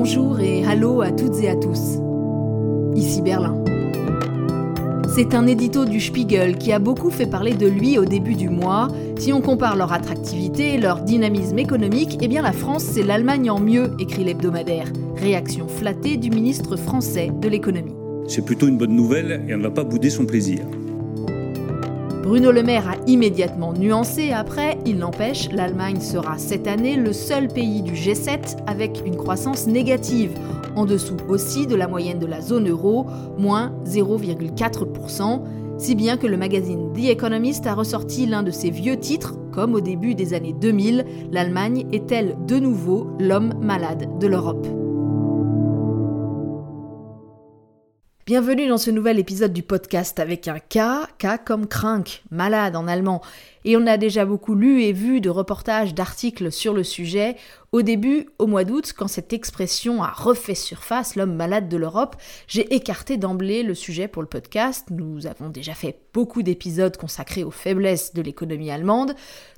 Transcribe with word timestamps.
Bonjour 0.00 0.38
et 0.38 0.64
hallo 0.64 1.00
à 1.00 1.10
toutes 1.10 1.42
et 1.42 1.48
à 1.48 1.56
tous. 1.56 1.98
Ici 2.94 3.20
Berlin. 3.20 3.64
C'est 5.12 5.34
un 5.34 5.44
édito 5.48 5.86
du 5.86 5.98
Spiegel 5.98 6.56
qui 6.56 6.72
a 6.72 6.78
beaucoup 6.78 7.10
fait 7.10 7.26
parler 7.26 7.54
de 7.54 7.66
lui 7.66 7.98
au 7.98 8.04
début 8.04 8.36
du 8.36 8.48
mois. 8.48 8.86
Si 9.18 9.32
on 9.32 9.40
compare 9.40 9.74
leur 9.74 9.92
attractivité, 9.92 10.78
leur 10.78 11.00
dynamisme 11.00 11.58
économique, 11.58 12.16
eh 12.22 12.28
bien 12.28 12.42
la 12.42 12.52
France 12.52 12.84
c'est 12.84 13.02
l'Allemagne 13.02 13.50
en 13.50 13.58
mieux, 13.58 13.90
écrit 13.98 14.22
l'hebdomadaire. 14.22 14.86
Réaction 15.16 15.66
flattée 15.66 16.16
du 16.16 16.30
ministre 16.30 16.76
français 16.76 17.32
de 17.36 17.48
l'économie. 17.48 17.96
C'est 18.28 18.44
plutôt 18.44 18.68
une 18.68 18.78
bonne 18.78 18.94
nouvelle 18.94 19.44
et 19.48 19.54
on 19.56 19.58
ne 19.58 19.64
va 19.64 19.72
pas 19.72 19.82
bouder 19.82 20.10
son 20.10 20.26
plaisir. 20.26 20.60
Bruno 22.28 22.52
Le 22.52 22.62
Maire 22.62 22.86
a 22.86 22.96
immédiatement 23.06 23.72
nuancé. 23.72 24.32
Après, 24.32 24.76
il 24.84 24.98
n'empêche, 24.98 25.50
l'Allemagne 25.50 25.98
sera 25.98 26.36
cette 26.36 26.66
année 26.66 26.94
le 26.94 27.14
seul 27.14 27.48
pays 27.48 27.80
du 27.80 27.94
G7 27.94 28.58
avec 28.66 29.00
une 29.06 29.16
croissance 29.16 29.66
négative, 29.66 30.32
en 30.76 30.84
dessous 30.84 31.16
aussi 31.30 31.66
de 31.66 31.74
la 31.74 31.88
moyenne 31.88 32.18
de 32.18 32.26
la 32.26 32.42
zone 32.42 32.68
euro, 32.68 33.06
moins 33.38 33.72
0,4%, 33.86 35.40
si 35.78 35.94
bien 35.94 36.18
que 36.18 36.26
le 36.26 36.36
magazine 36.36 36.92
The 36.92 37.08
Economist 37.08 37.66
a 37.66 37.72
ressorti 37.72 38.26
l'un 38.26 38.42
de 38.42 38.50
ses 38.50 38.68
vieux 38.68 38.98
titres, 38.98 39.34
comme 39.50 39.74
au 39.74 39.80
début 39.80 40.14
des 40.14 40.34
années 40.34 40.54
2000, 40.60 41.06
l'Allemagne 41.32 41.86
est-elle 41.92 42.36
de 42.46 42.58
nouveau 42.58 43.06
l'homme 43.18 43.54
malade 43.62 44.06
de 44.20 44.26
l'Europe? 44.26 44.77
Bienvenue 48.28 48.68
dans 48.68 48.76
ce 48.76 48.90
nouvel 48.90 49.18
épisode 49.18 49.54
du 49.54 49.62
podcast 49.62 50.20
avec 50.20 50.48
un 50.48 50.58
K, 50.58 50.80
K 51.18 51.42
comme 51.46 51.66
krank, 51.66 52.22
malade 52.30 52.76
en 52.76 52.86
allemand. 52.86 53.22
Et 53.64 53.74
on 53.74 53.86
a 53.86 53.96
déjà 53.96 54.26
beaucoup 54.26 54.54
lu 54.54 54.82
et 54.82 54.92
vu 54.92 55.22
de 55.22 55.30
reportages, 55.30 55.94
d'articles 55.94 56.52
sur 56.52 56.74
le 56.74 56.84
sujet. 56.84 57.36
Au 57.72 57.80
début, 57.80 58.28
au 58.38 58.46
mois 58.46 58.64
d'août, 58.64 58.92
quand 58.94 59.08
cette 59.08 59.32
expression 59.32 60.02
a 60.02 60.10
refait 60.10 60.54
surface, 60.54 61.16
l'homme 61.16 61.36
malade 61.36 61.70
de 61.70 61.78
l'Europe, 61.78 62.16
j'ai 62.48 62.74
écarté 62.74 63.16
d'emblée 63.16 63.62
le 63.62 63.74
sujet 63.74 64.08
pour 64.08 64.20
le 64.20 64.28
podcast. 64.28 64.88
Nous 64.90 65.26
avons 65.26 65.48
déjà 65.48 65.72
fait 65.72 65.98
beaucoup 66.12 66.42
d'épisodes 66.42 66.98
consacrés 66.98 67.44
aux 67.44 67.50
faiblesses 67.50 68.12
de 68.12 68.20
l'économie 68.20 68.70
allemande. 68.70 69.14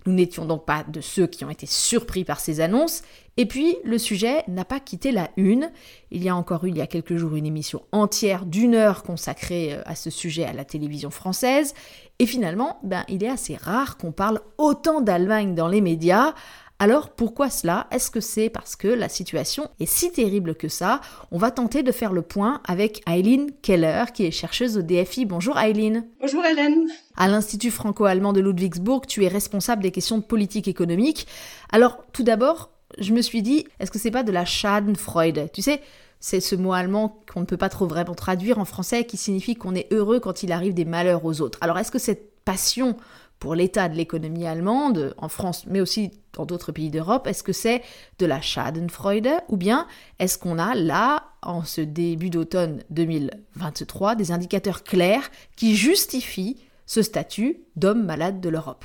Nous 0.06 0.12
n'étions 0.12 0.47
donc 0.47 0.65
pas 0.65 0.84
de 0.84 1.01
ceux 1.01 1.27
qui 1.27 1.45
ont 1.45 1.51
été 1.51 1.67
surpris 1.67 2.25
par 2.25 2.41
ces 2.41 2.61
annonces. 2.61 3.03
Et 3.37 3.47
puis, 3.47 3.77
le 3.84 3.98
sujet 3.98 4.43
n'a 4.48 4.65
pas 4.65 4.81
quitté 4.81 5.12
la 5.12 5.31
une. 5.37 5.70
Il 6.11 6.23
y 6.23 6.29
a 6.29 6.37
encore 6.37 6.65
eu, 6.65 6.69
il 6.70 6.77
y 6.77 6.83
a 6.83 6.87
quelques 6.87 7.17
jours, 7.17 7.37
une 7.37 7.47
émission 7.47 7.83
entière 7.93 8.45
d'une 8.45 8.75
heure 8.75 9.03
consacrée 9.03 9.75
euh, 9.75 9.83
à 9.87 9.95
ce 9.95 10.11
sujet 10.11 10.45
à 10.45 10.53
la 10.53 10.65
télévision 10.65 11.11
française. 11.11 11.75
Et 12.19 12.27
finalement, 12.27 12.78
ben, 12.83 13.05
il 13.09 13.25
est 13.25 13.28
assez 13.28 13.56
rare 13.56 13.97
qu'on 13.97 14.12
parle 14.12 14.41
autant 14.59 15.01
d'Allemagne 15.01 15.55
dans 15.55 15.69
les 15.69 15.81
médias. 15.81 16.34
Alors 16.83 17.11
pourquoi 17.11 17.50
cela? 17.50 17.86
Est-ce 17.91 18.11
que 18.11 18.20
c'est 18.20 18.48
parce 18.48 18.75
que 18.75 18.89
la 18.89 19.11
situation 19.11 19.69
est 19.81 19.86
si 19.86 20.11
terrible 20.12 20.55
que 20.55 20.69
ça? 20.69 21.03
On 21.31 21.37
va 21.37 21.50
tenter 21.50 21.83
de 21.83 21.92
faire 21.92 22.14
le 22.14 22.22
point 22.22 22.62
avec 22.67 23.03
Eileen 23.06 23.50
Keller, 23.61 24.05
qui 24.14 24.25
est 24.25 24.31
chercheuse 24.31 24.78
au 24.78 24.83
DFI. 24.83 25.27
Bonjour 25.27 25.59
Eileen. 25.59 26.06
Bonjour 26.22 26.42
Hélène. 26.42 26.89
À 27.19 27.28
l'Institut 27.28 27.70
franco-allemand 27.70 28.33
de 28.33 28.41
Ludwigsburg, 28.41 29.05
tu 29.06 29.22
es 29.27 29.28
responsable 29.28 29.83
des 29.83 29.91
questions 29.91 30.17
de 30.17 30.22
politique 30.22 30.69
économique. 30.69 31.27
Alors 31.70 31.98
tout 32.14 32.22
d'abord, 32.22 32.70
je 32.97 33.12
me 33.12 33.20
suis 33.20 33.42
dit, 33.42 33.67
est-ce 33.78 33.91
que 33.91 33.98
c'est 33.98 34.11
pas 34.11 34.22
de 34.22 34.33
la 34.33 34.47
Schadenfreude? 34.47 35.50
Tu 35.53 35.61
sais, 35.61 35.83
c'est 36.19 36.41
ce 36.41 36.56
mot 36.56 36.72
allemand 36.72 37.20
qu'on 37.31 37.41
ne 37.41 37.44
peut 37.44 37.59
pas 37.59 37.69
trop 37.69 37.87
vraiment 37.87 38.15
traduire 38.15 38.59
en 38.59 38.65
français 38.65 39.05
qui 39.05 39.19
signifie 39.19 39.55
qu'on 39.55 39.75
est 39.75 39.92
heureux 39.92 40.19
quand 40.19 40.42
il 40.42 40.50
arrive 40.50 40.72
des 40.72 40.87
malheurs 40.87 41.27
aux 41.27 41.42
autres. 41.42 41.59
Alors 41.61 41.78
est-ce 41.78 41.91
que 41.91 41.98
cette 41.98 42.42
passion 42.47 42.97
pour 43.41 43.55
l'état 43.55 43.88
de 43.88 43.96
l'économie 43.96 44.46
allemande 44.46 45.14
en 45.16 45.28
France, 45.28 45.64
mais 45.66 45.80
aussi 45.80 46.12
dans 46.34 46.44
d'autres 46.46 46.72
pays 46.72 46.91
d'Europe, 46.91 47.27
est-ce 47.27 47.42
que 47.42 47.55
c'est 47.55 47.82
de 48.19 48.27
la 48.27 48.41
Schadenfreude 48.41 49.30
ou 49.48 49.56
bien 49.56 49.88
est-ce 50.19 50.38
qu'on 50.38 50.58
a 50.58 50.74
là, 50.74 51.24
en 51.42 51.64
ce 51.64 51.80
début 51.80 52.30
d'automne 52.30 52.84
2023, 52.91 54.15
des 54.15 54.31
indicateurs 54.31 54.84
clairs 54.84 55.31
qui 55.56 55.75
justifient 55.75 56.59
ce 56.87 57.03
statut 57.03 57.62
d'homme 57.76 58.04
malade 58.04 58.41
de 58.41 58.48
l'Europe? 58.50 58.84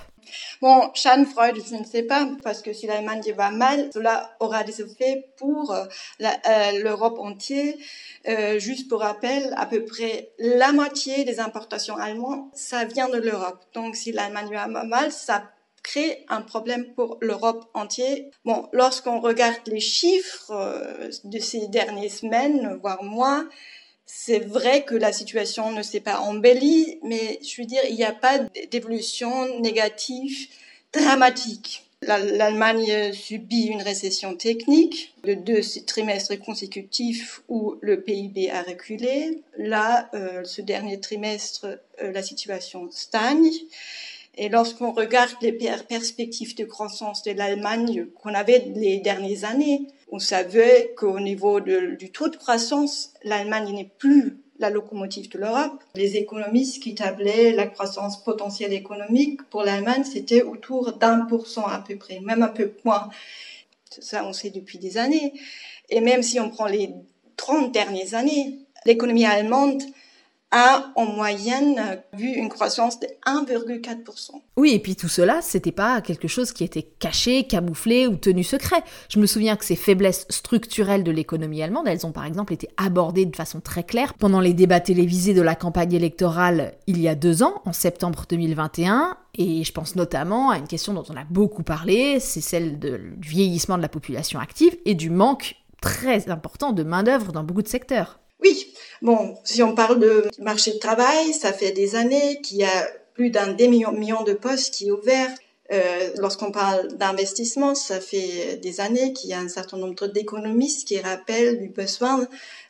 Bon, 0.61 0.91
Schadenfreude, 0.93 1.57
je 1.67 1.75
ne 1.75 1.83
sais 1.83 2.03
pas, 2.03 2.27
parce 2.43 2.61
que 2.61 2.73
si 2.73 2.87
l'Allemagne 2.87 3.21
va 3.35 3.51
mal, 3.51 3.89
cela 3.93 4.35
aura 4.39 4.63
des 4.63 4.81
effets 4.81 5.27
pour 5.37 5.71
euh, 5.71 5.85
euh, 6.21 6.71
l'Europe 6.83 7.17
entière. 7.19 7.73
Euh, 8.27 8.59
juste 8.59 8.89
pour 8.89 9.01
rappel, 9.01 9.53
à 9.57 9.65
peu 9.65 9.85
près 9.85 10.31
la 10.39 10.71
moitié 10.71 11.23
des 11.23 11.39
importations 11.39 11.97
allemandes, 11.97 12.45
ça 12.53 12.85
vient 12.85 13.09
de 13.09 13.17
l'Europe. 13.17 13.59
Donc 13.73 13.95
si 13.95 14.11
l'Allemagne 14.11 14.49
va 14.51 14.67
mal, 14.67 15.11
ça 15.11 15.43
crée 15.83 16.25
un 16.29 16.41
problème 16.41 16.93
pour 16.95 17.17
l'Europe 17.21 17.69
entière. 17.73 18.17
Bon, 18.43 18.67
lorsqu'on 18.73 19.19
regarde 19.19 19.59
les 19.67 19.79
chiffres 19.79 20.51
de 21.23 21.39
ces 21.39 21.67
dernières 21.67 22.09
semaines, 22.09 22.79
voire 22.81 23.03
mois, 23.03 23.45
c'est 24.05 24.39
vrai 24.39 24.85
que 24.85 24.95
la 24.95 25.11
situation 25.11 25.71
ne 25.71 25.81
s'est 25.81 25.99
pas 25.99 26.19
embellie, 26.19 26.99
mais 27.03 27.39
je 27.43 27.61
veux 27.61 27.67
dire, 27.67 27.81
il 27.89 27.95
n'y 27.95 28.03
a 28.03 28.13
pas 28.13 28.39
d'évolution 28.71 29.59
négative 29.59 30.47
dramatique. 30.93 31.85
L'Allemagne 32.01 33.13
subit 33.13 33.65
une 33.65 33.81
récession 33.81 34.35
technique 34.35 35.13
de 35.23 35.33
deux 35.33 35.61
trimestres 35.87 36.39
consécutifs 36.39 37.41
où 37.47 37.75
le 37.81 38.01
PIB 38.01 38.51
a 38.51 38.61
reculé. 38.61 39.41
Là, 39.57 40.09
euh, 40.13 40.43
ce 40.43 40.61
dernier 40.61 40.99
trimestre, 40.99 41.79
euh, 42.01 42.11
la 42.11 42.21
situation 42.21 42.89
stagne. 42.91 43.49
Et 44.37 44.49
lorsqu'on 44.49 44.91
regarde 44.91 45.31
les 45.41 45.53
perspectives 45.53 46.55
de 46.55 46.65
croissance 46.65 47.23
de 47.23 47.31
l'Allemagne 47.31 48.07
qu'on 48.21 48.33
avait 48.33 48.71
les 48.75 48.99
dernières 48.99 49.45
années, 49.45 49.87
on 50.11 50.19
savait 50.19 50.93
qu'au 50.97 51.19
niveau 51.19 51.61
du 51.61 52.11
taux 52.11 52.27
de 52.27 52.35
croissance, 52.35 53.13
l'Allemagne 53.23 53.73
n'est 53.73 53.91
plus 53.97 54.37
la 54.59 54.69
locomotive 54.69 55.29
de 55.29 55.37
l'Europe. 55.37 55.83
Les 55.95 56.17
économistes 56.17 56.81
qui 56.81 56.95
tablaient 56.95 57.51
la 57.51 57.67
croissance 57.67 58.23
potentielle 58.23 58.73
économique 58.73 59.43
pour 59.49 59.63
l'Allemagne, 59.63 60.03
c'était 60.03 60.43
autour 60.43 60.93
d'un 60.93 61.21
pour 61.21 61.47
cent 61.47 61.65
à 61.65 61.79
peu 61.79 61.95
près, 61.97 62.19
même 62.19 62.43
un 62.43 62.49
peu 62.49 62.73
moins. 62.83 63.09
Ça, 63.89 64.25
on 64.25 64.33
sait 64.33 64.49
depuis 64.49 64.77
des 64.77 64.97
années. 64.97 65.33
Et 65.89 66.01
même 66.01 66.23
si 66.23 66.39
on 66.39 66.49
prend 66.49 66.67
les 66.67 66.91
30 67.37 67.71
dernières 67.71 68.13
années, 68.13 68.59
l'économie 68.85 69.25
allemande 69.25 69.81
a 70.55 70.85
en 70.95 71.05
moyenne 71.05 71.99
vu 72.13 72.29
une 72.29 72.47
croissance 72.47 72.97
de 73.01 73.07
1,4%. 73.27 74.31
Oui, 74.55 74.71
et 74.73 74.79
puis 74.79 74.95
tout 74.95 75.09
cela, 75.09 75.41
c'était 75.41 75.73
pas 75.73 75.99
quelque 75.99 76.29
chose 76.29 76.53
qui 76.53 76.63
était 76.63 76.83
caché, 76.97 77.43
camouflé 77.43 78.07
ou 78.07 78.15
tenu 78.15 78.41
secret. 78.41 78.81
Je 79.09 79.19
me 79.19 79.25
souviens 79.25 79.57
que 79.57 79.65
ces 79.65 79.75
faiblesses 79.75 80.25
structurelles 80.29 81.03
de 81.03 81.11
l'économie 81.11 81.61
allemande, 81.61 81.89
elles 81.89 82.05
ont 82.05 82.13
par 82.13 82.23
exemple 82.23 82.53
été 82.53 82.69
abordées 82.77 83.25
de 83.25 83.35
façon 83.35 83.59
très 83.59 83.83
claire 83.83 84.13
pendant 84.13 84.39
les 84.39 84.53
débats 84.53 84.79
télévisés 84.79 85.33
de 85.33 85.41
la 85.41 85.55
campagne 85.55 85.91
électorale 85.91 86.75
il 86.87 87.01
y 87.01 87.09
a 87.09 87.15
deux 87.15 87.43
ans, 87.43 87.61
en 87.65 87.73
septembre 87.73 88.23
2021, 88.29 89.17
et 89.37 89.65
je 89.65 89.71
pense 89.73 89.97
notamment 89.97 90.51
à 90.51 90.57
une 90.57 90.67
question 90.67 90.93
dont 90.93 91.03
on 91.09 91.17
a 91.17 91.25
beaucoup 91.29 91.63
parlé, 91.63 92.21
c'est 92.21 92.39
celle 92.39 92.79
du 92.79 92.97
vieillissement 93.19 93.75
de 93.75 93.81
la 93.81 93.89
population 93.89 94.39
active 94.39 94.77
et 94.85 94.95
du 94.95 95.09
manque 95.09 95.57
très 95.81 96.29
important 96.29 96.71
de 96.71 96.83
main-d'œuvre 96.83 97.33
dans 97.33 97.43
beaucoup 97.43 97.61
de 97.61 97.67
secteurs. 97.67 98.19
Oui, 98.45 98.71
bon, 99.01 99.35
si 99.43 99.63
on 99.63 99.73
parle 99.73 99.99
de 99.99 100.29
marché 100.37 100.73
de 100.73 100.77
travail, 100.77 101.33
ça 101.33 101.51
fait 101.51 101.71
des 101.71 101.95
années 101.95 102.41
qu'il 102.41 102.57
y 102.57 102.63
a 102.63 102.87
plus 103.15 103.31
d'un 103.31 103.53
demi-million 103.53 104.21
de 104.21 104.33
postes 104.33 104.71
qui 104.75 104.89
est 104.89 104.91
ouvert. 104.91 105.31
Euh, 105.73 106.11
Lorsqu'on 106.17 106.51
parle 106.51 106.89
d'investissement, 106.89 107.73
ça 107.73 107.99
fait 107.99 108.57
des 108.57 108.81
années 108.81 109.13
qu'il 109.13 109.31
y 109.31 109.33
a 109.33 109.39
un 109.39 109.47
certain 109.47 109.77
nombre 109.77 110.05
d'économistes 110.05 110.87
qui 110.87 110.99
rappellent 110.99 111.59
du 111.59 111.69
besoin 111.69 112.27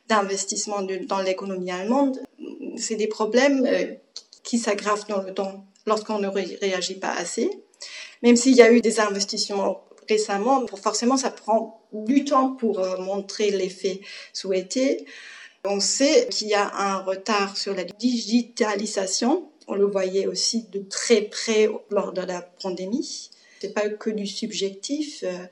d'investissement 0.08 0.82
dans 0.82 1.20
l'économie 1.20 1.72
allemande. 1.72 2.22
C'est 2.78 2.96
des 2.96 3.08
problèmes 3.08 3.66
euh, 3.66 3.96
qui 4.44 4.58
s'aggravent 4.60 5.06
dans 5.10 5.24
le 5.24 5.34
temps 5.34 5.66
lorsqu'on 5.86 6.20
ne 6.20 6.30
réagit 6.30 7.00
pas 7.00 7.12
assez. 7.12 7.50
Même 8.24 8.38
s'il 8.38 8.56
y 8.56 8.62
a 8.62 8.72
eu 8.72 8.80
des 8.80 9.02
investissements 9.02 9.84
récemment, 10.08 10.66
forcément, 10.82 11.18
ça 11.18 11.32
prend 11.32 11.82
du 11.92 12.24
temps 12.24 12.52
pour 12.52 12.80
euh, 12.80 12.98
montrer 13.00 13.52
l'effet 13.52 14.00
souhaité. 14.32 15.06
On 15.66 15.80
sait 15.80 16.28
qu'il 16.30 16.48
y 16.48 16.54
a 16.54 16.72
un 16.76 17.00
retard 17.00 17.58
sur 17.58 17.74
la 17.74 17.84
digitalisation. 17.84 19.50
On 19.68 19.76
le 19.76 19.86
voyait 19.86 20.28
aussi 20.28 20.68
de 20.72 20.80
très 20.80 21.22
près 21.22 21.70
lors 21.90 22.14
de 22.14 22.22
la 22.22 22.42
pandémie. 22.42 23.32
C'est 23.60 23.74
pas 23.74 23.90
que 23.90 24.10
du 24.10 24.28
subjectif. 24.28 25.24
Euh, 25.24 25.46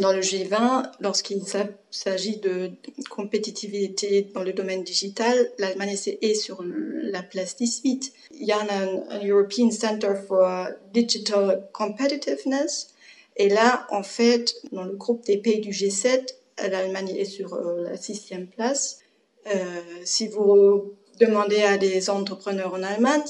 dans 0.00 0.12
le 0.12 0.20
G20, 0.20 0.90
lorsqu'il 1.00 1.42
s'agit 1.90 2.38
de 2.38 2.72
compétitivité 3.08 4.28
dans 4.34 4.42
le 4.42 4.52
domaine 4.52 4.82
digital, 4.82 5.50
l'Allemagne 5.58 5.96
est 6.20 6.34
sur 6.34 6.62
la 6.64 7.22
place 7.22 7.56
18. 7.56 8.12
Il 8.32 8.46
y 8.46 8.52
a 8.52 8.58
un, 8.60 9.24
European 9.24 9.70
Center 9.70 10.14
for 10.26 10.68
Digital 10.92 11.68
Competitiveness. 11.72 12.88
Et 13.36 13.48
là, 13.48 13.86
en 13.90 14.02
fait, 14.02 14.56
dans 14.72 14.84
le 14.84 14.96
groupe 14.96 15.24
des 15.24 15.36
pays 15.38 15.60
du 15.60 15.70
G7, 15.70 16.34
l'Allemagne 16.68 17.14
est 17.16 17.24
sur 17.24 17.54
euh, 17.54 17.84
la 17.84 17.96
sixième 17.96 18.48
place. 18.48 18.98
Euh, 19.46 19.82
si 20.04 20.28
vous 20.28 20.94
demandez 21.20 21.62
à 21.62 21.78
des 21.78 22.10
entrepreneurs 22.10 22.74
en 22.74 22.82
Allemagne, 22.82 23.22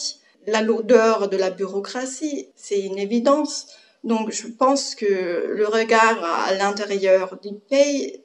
la 0.46 0.62
lourdeur 0.62 1.28
de 1.28 1.36
la 1.36 1.50
bureaucratie, 1.50 2.48
c'est 2.56 2.80
une 2.80 2.98
évidence. 2.98 3.66
Donc 4.04 4.30
je 4.30 4.46
pense 4.46 4.94
que 4.94 5.46
le 5.48 5.66
regard 5.66 6.22
à 6.22 6.54
l'intérieur 6.54 7.38
du 7.42 7.54
pays 7.68 8.22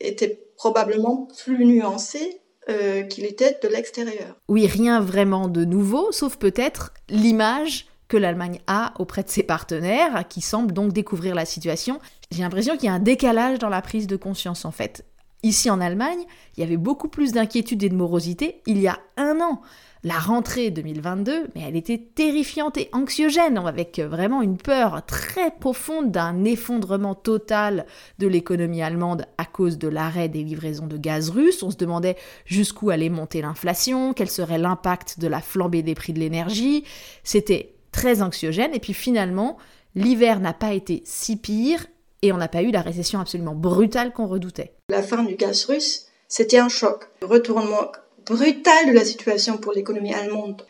était 0.00 0.50
probablement 0.56 1.28
plus 1.42 1.64
nuancé 1.64 2.40
euh, 2.68 3.02
qu'il 3.02 3.24
était 3.24 3.58
de 3.62 3.68
l'extérieur. 3.68 4.36
Oui, 4.48 4.66
rien 4.66 5.00
vraiment 5.00 5.48
de 5.48 5.64
nouveau, 5.64 6.12
sauf 6.12 6.36
peut-être 6.36 6.92
l'image 7.08 7.86
que 8.08 8.16
l'Allemagne 8.16 8.60
a 8.66 8.92
auprès 8.98 9.22
de 9.22 9.30
ses 9.30 9.44
partenaires, 9.44 10.26
qui 10.28 10.40
semblent 10.40 10.72
donc 10.72 10.92
découvrir 10.92 11.34
la 11.34 11.44
situation. 11.44 12.00
J'ai 12.30 12.42
l'impression 12.42 12.76
qu'il 12.76 12.86
y 12.86 12.88
a 12.88 12.92
un 12.92 12.98
décalage 12.98 13.58
dans 13.60 13.68
la 13.68 13.80
prise 13.80 14.06
de 14.08 14.16
conscience 14.16 14.64
en 14.64 14.72
fait. 14.72 15.04
Ici 15.42 15.70
en 15.70 15.80
Allemagne, 15.80 16.24
il 16.56 16.60
y 16.60 16.62
avait 16.62 16.76
beaucoup 16.76 17.08
plus 17.08 17.32
d'inquiétude 17.32 17.82
et 17.82 17.88
de 17.88 17.94
morosité 17.94 18.60
il 18.66 18.78
y 18.78 18.88
a 18.88 18.98
un 19.16 19.40
an. 19.40 19.62
La 20.02 20.18
rentrée 20.18 20.70
2022, 20.70 21.48
mais 21.54 21.62
elle 21.66 21.76
était 21.76 21.98
terrifiante 21.98 22.78
et 22.78 22.88
anxiogène, 22.92 23.58
avec 23.58 23.98
vraiment 23.98 24.40
une 24.40 24.56
peur 24.56 25.04
très 25.04 25.50
profonde 25.50 26.10
d'un 26.10 26.44
effondrement 26.44 27.14
total 27.14 27.84
de 28.18 28.26
l'économie 28.26 28.82
allemande 28.82 29.26
à 29.36 29.44
cause 29.44 29.76
de 29.76 29.88
l'arrêt 29.88 30.30
des 30.30 30.42
livraisons 30.42 30.86
de 30.86 30.96
gaz 30.96 31.28
russe. 31.28 31.62
On 31.62 31.70
se 31.70 31.76
demandait 31.76 32.16
jusqu'où 32.46 32.88
allait 32.88 33.10
monter 33.10 33.42
l'inflation, 33.42 34.14
quel 34.14 34.30
serait 34.30 34.56
l'impact 34.56 35.20
de 35.20 35.26
la 35.26 35.42
flambée 35.42 35.82
des 35.82 35.94
prix 35.94 36.14
de 36.14 36.20
l'énergie. 36.20 36.84
C'était 37.22 37.74
très 37.92 38.22
anxiogène, 38.22 38.72
et 38.72 38.80
puis 38.80 38.94
finalement, 38.94 39.58
l'hiver 39.94 40.40
n'a 40.40 40.54
pas 40.54 40.72
été 40.72 41.02
si 41.04 41.36
pire, 41.36 41.84
et 42.22 42.32
on 42.32 42.36
n'a 42.36 42.48
pas 42.48 42.62
eu 42.62 42.70
la 42.70 42.82
récession 42.82 43.20
absolument 43.20 43.54
brutale 43.54 44.12
qu'on 44.12 44.26
redoutait. 44.26 44.72
La 44.88 45.02
fin 45.02 45.22
du 45.22 45.36
gaz 45.36 45.64
russe, 45.64 46.06
c'était 46.28 46.58
un 46.58 46.68
choc. 46.68 47.04
Le 47.22 47.26
retournement 47.26 47.92
brutal 48.26 48.88
de 48.88 48.92
la 48.92 49.04
situation 49.04 49.56
pour 49.56 49.72
l'économie 49.72 50.14
allemande. 50.14 50.66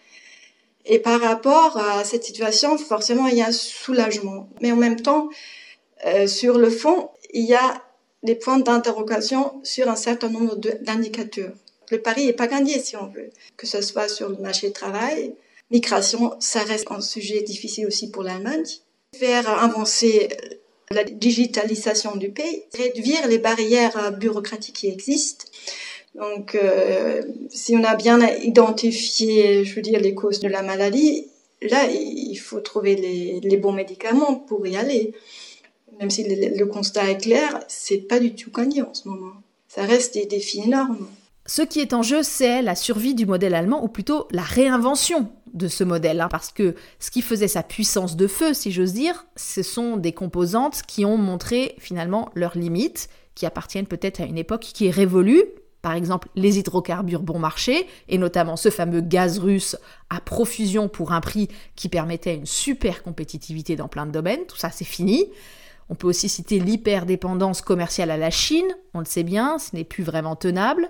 Et 0.87 0.99
par 0.99 1.21
rapport 1.21 1.77
à 1.77 2.05
cette 2.05 2.25
situation, 2.25 2.79
forcément, 2.79 3.27
il 3.27 3.37
y 3.37 3.43
a 3.43 3.49
un 3.49 3.53
soulagement. 3.53 4.49
Mais 4.63 4.73
en 4.73 4.77
même 4.77 5.01
temps, 5.01 5.29
euh, 6.07 6.27
sur 6.27 6.59
le 6.59 6.71
fond, 6.71 7.11
il 7.33 7.45
y 7.45 7.55
a 7.55 7.83
des 8.23 8.35
points 8.35 8.59
d'interrogation 8.59 9.61
sur 9.63 9.89
un 9.89 9.97
certain 9.97 10.29
nombre 10.29 10.57
d'indicateurs. 10.57 11.53
Le 11.91 12.01
pari 12.01 12.27
n'est 12.27 12.33
pas 12.33 12.47
gagné, 12.47 12.79
si 12.79 12.97
on 12.97 13.07
veut, 13.07 13.31
que 13.57 13.67
ce 13.67 13.83
soit 13.83 14.09
sur 14.09 14.29
le 14.29 14.37
marché 14.37 14.69
du 14.69 14.73
travail. 14.73 15.35
Migration, 15.71 16.35
ça 16.41 16.63
reste 16.63 16.91
un 16.91 17.01
sujet 17.01 17.43
difficile 17.43 17.87
aussi 17.87 18.11
pour 18.11 18.23
l'Allemagne. 18.23 18.65
Faire 19.17 19.49
avancer 19.49 20.29
la 20.93 21.05
digitalisation 21.05 22.17
du 22.17 22.31
pays, 22.31 22.65
réduire 22.77 23.29
les 23.29 23.39
barrières 23.39 24.13
bureaucratiques 24.13 24.77
qui 24.77 24.89
existent, 24.89 25.47
donc, 26.15 26.55
euh, 26.55 27.23
si 27.51 27.77
on 27.77 27.85
a 27.85 27.95
bien 27.95 28.21
identifié, 28.39 29.65
je 29.65 29.75
veux 29.75 29.83
dire, 29.83 30.01
les 30.01 30.15
causes 30.15 30.41
de 30.41 30.49
la 30.49 30.63
maladie, 30.63 31.29
là, 31.63 31.89
il 31.91 32.37
faut 32.37 32.61
trouver 32.61 32.97
les, 32.97 33.57
bons 33.57 33.73
médicaments 33.73 34.35
pour 34.35 34.67
y 34.67 34.77
aller. 34.77 35.13
Même 36.01 36.11
si 36.11 36.25
le, 36.25 36.65
constat 36.67 37.11
est 37.11 37.19
clair, 37.19 37.61
c'est 37.69 37.99
pas 37.99 38.19
du 38.19 38.35
tout 38.35 38.51
gagné 38.51 38.83
en 38.83 38.95
ce 38.95 39.09
moment. 39.09 39.35
Ça 39.69 39.85
reste 39.85 40.15
des 40.15 40.27
défis 40.27 40.63
énormes. 40.65 41.09
Ce 41.53 41.63
qui 41.63 41.81
est 41.81 41.95
en 41.95 42.05
jeu, 42.05 42.23
c'est 42.23 42.63
la 42.63 42.77
survie 42.77 43.17
du 43.17 43.27
modèle 43.27 43.57
allemand, 43.57 43.83
ou 43.83 43.89
plutôt 43.89 44.29
la 44.31 44.43
réinvention 44.43 45.33
de 45.53 45.67
ce 45.67 45.83
modèle, 45.83 46.21
hein, 46.21 46.29
parce 46.31 46.53
que 46.53 46.77
ce 47.01 47.11
qui 47.11 47.23
faisait 47.23 47.49
sa 47.49 47.65
puissance 47.65 48.15
de 48.15 48.29
feu, 48.29 48.55
si 48.55 48.71
j'ose 48.71 48.93
dire, 48.93 49.27
ce 49.35 49.65
sont 49.65 49.97
des 49.97 50.13
composantes 50.13 50.83
qui 50.87 51.05
ont 51.05 51.17
montré 51.17 51.75
finalement 51.81 52.31
leurs 52.37 52.57
limites, 52.57 53.09
qui 53.35 53.47
appartiennent 53.47 53.89
peut-être 53.89 54.21
à 54.21 54.27
une 54.27 54.39
époque 54.39 54.61
qui 54.61 54.87
est 54.87 54.93
révolue, 54.93 55.43
par 55.83 55.95
exemple 55.95 56.29
les 56.37 56.61
hydrocarbures 56.61 57.25
bon 57.25 57.41
marché, 57.41 57.89
et 58.09 58.17
notamment 58.17 58.55
ce 58.55 58.71
fameux 58.71 59.01
gaz 59.01 59.41
russe 59.41 59.77
à 60.09 60.21
profusion 60.21 60.89
pour 60.89 61.11
un 61.11 61.21
prix 61.21 61.49
qui 61.75 61.89
permettait 61.89 62.37
une 62.37 62.47
super 62.47 63.03
compétitivité 63.03 63.75
dans 63.75 63.89
plein 63.89 64.07
de 64.07 64.13
domaines, 64.13 64.47
tout 64.47 64.57
ça 64.57 64.71
c'est 64.71 64.85
fini. 64.85 65.27
On 65.89 65.97
peut 65.97 66.07
aussi 66.07 66.29
citer 66.29 66.61
l'hyperdépendance 66.61 67.61
commerciale 67.61 68.13
à 68.13 68.17
la 68.17 68.31
Chine, 68.31 68.69
on 68.95 69.01
le 69.01 69.05
sait 69.05 69.25
bien, 69.25 69.59
ce 69.59 69.75
n'est 69.75 69.83
plus 69.83 70.05
vraiment 70.05 70.37
tenable. 70.37 70.89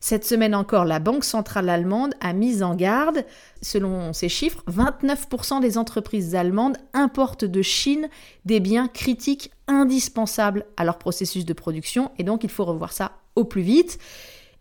Cette 0.00 0.24
semaine 0.24 0.54
encore, 0.54 0.84
la 0.84 1.00
Banque 1.00 1.24
centrale 1.24 1.68
allemande 1.68 2.14
a 2.20 2.32
mis 2.32 2.62
en 2.62 2.74
garde, 2.76 3.24
selon 3.62 4.12
ces 4.12 4.28
chiffres, 4.28 4.62
29% 4.70 5.60
des 5.60 5.76
entreprises 5.76 6.34
allemandes 6.34 6.76
importent 6.94 7.44
de 7.44 7.62
Chine 7.62 8.08
des 8.44 8.60
biens 8.60 8.86
critiques 8.86 9.50
indispensables 9.66 10.66
à 10.76 10.84
leur 10.84 10.98
processus 10.98 11.44
de 11.44 11.52
production, 11.52 12.12
et 12.18 12.22
donc 12.22 12.44
il 12.44 12.50
faut 12.50 12.64
revoir 12.64 12.92
ça 12.92 13.12
au 13.34 13.44
plus 13.44 13.62
vite. 13.62 13.98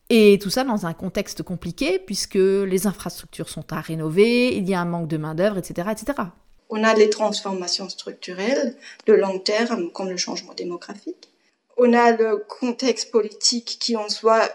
Et 0.09 0.39
tout 0.41 0.49
ça 0.49 0.63
dans 0.63 0.85
un 0.85 0.93
contexte 0.93 1.43
compliqué, 1.43 1.99
puisque 1.99 2.35
les 2.35 2.87
infrastructures 2.87 3.49
sont 3.49 3.73
à 3.73 3.81
rénover, 3.81 4.55
il 4.55 4.67
y 4.67 4.73
a 4.73 4.81
un 4.81 4.85
manque 4.85 5.07
de 5.07 5.17
main-d'œuvre, 5.17 5.57
etc., 5.57 5.89
etc. 5.91 6.29
On 6.69 6.83
a 6.83 6.93
les 6.93 7.09
transformations 7.09 7.89
structurelles 7.89 8.75
de 9.05 9.13
long 9.13 9.39
terme, 9.39 9.91
comme 9.91 10.09
le 10.09 10.17
changement 10.17 10.53
démographique. 10.53 11.29
On 11.77 11.93
a 11.93 12.11
le 12.11 12.43
contexte 12.47 13.11
politique 13.11 13.77
qui 13.79 13.95
en 13.95 14.09
soi 14.09 14.49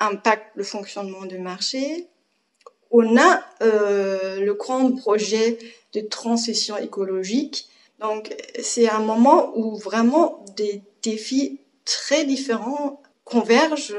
impacte 0.00 0.50
le 0.54 0.64
fonctionnement 0.64 1.24
du 1.24 1.38
marché. 1.38 2.08
On 2.90 3.16
a 3.16 3.42
euh, 3.62 4.40
le 4.40 4.54
grand 4.54 4.92
projet 4.92 5.58
de 5.94 6.00
transition 6.00 6.76
écologique. 6.76 7.68
Donc 8.00 8.34
c'est 8.62 8.88
un 8.88 9.00
moment 9.00 9.52
où 9.56 9.76
vraiment 9.76 10.44
des 10.56 10.82
défis 11.02 11.60
très 11.84 12.24
différents 12.24 13.02
convergent 13.24 13.94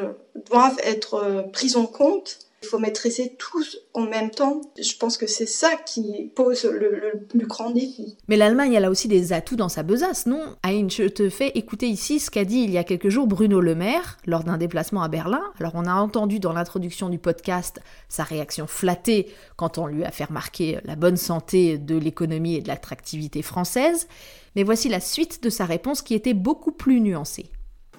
doivent 0.50 0.80
être 0.84 1.16
euh, 1.16 1.42
prises 1.44 1.76
en 1.76 1.86
compte. 1.86 2.40
Il 2.62 2.68
faut 2.68 2.80
maîtriser 2.80 3.36
tous 3.38 3.78
en 3.94 4.02
même 4.02 4.32
temps. 4.32 4.62
Je 4.78 4.96
pense 4.98 5.18
que 5.18 5.28
c'est 5.28 5.46
ça 5.46 5.72
qui 5.86 6.32
pose 6.36 6.66
le, 6.66 7.26
plus 7.30 7.48
grand 7.48 7.72
défi. 7.72 8.18
Mais 8.28 8.36
l'Allemagne, 8.36 8.74
elle 8.74 8.86
a 8.86 8.90
aussi 8.90 9.08
des 9.08 9.34
atouts 9.34 9.56
dans 9.56 9.70
sa 9.70 9.84
besace, 9.84 10.26
non? 10.26 10.56
Aïn, 10.64 10.90
je 10.90 11.04
te 11.04 11.30
fais 11.30 11.50
écouter 11.56 11.88
ici 11.88 12.20
ce 12.20 12.30
qu'a 12.30 12.46
dit 12.46 12.60
il 12.60 12.72
y 12.72 12.78
a 12.78 12.84
quelques 12.84 13.10
jours 13.10 13.28
Bruno 13.28 13.62
Le 13.62 13.76
Maire 13.76 14.18
lors 14.26 14.44
d'un 14.44 14.58
déplacement 14.58 15.02
à 15.02 15.08
Berlin. 15.08 15.44
Alors 15.60 15.74
on 15.76 15.86
a 15.86 15.94
entendu 15.94 16.40
dans 16.40 16.54
l'introduction 16.54 17.10
du 17.10 17.18
podcast 17.18 17.80
sa 18.10 18.24
réaction 18.24 18.68
flattée 18.68 19.28
quand 19.56 19.78
on 19.78 19.88
lui 19.88 20.04
a 20.04 20.12
fait 20.12 20.26
remarquer 20.26 20.80
la 20.84 20.96
bonne 20.96 21.18
santé 21.18 21.78
de 21.78 21.96
l'économie 21.98 22.56
et 22.56 22.62
de 22.62 22.68
l'attractivité 22.68 23.42
française. 23.42 24.08
Mais 24.56 24.64
voici 24.64 24.90
la 24.90 25.00
suite 25.00 25.44
de 25.44 25.50
sa 25.50 25.66
réponse 25.66 26.02
qui 26.02 26.14
était 26.14 26.34
beaucoup 26.34 26.72
plus 26.72 27.00
nuancée. 27.00 27.46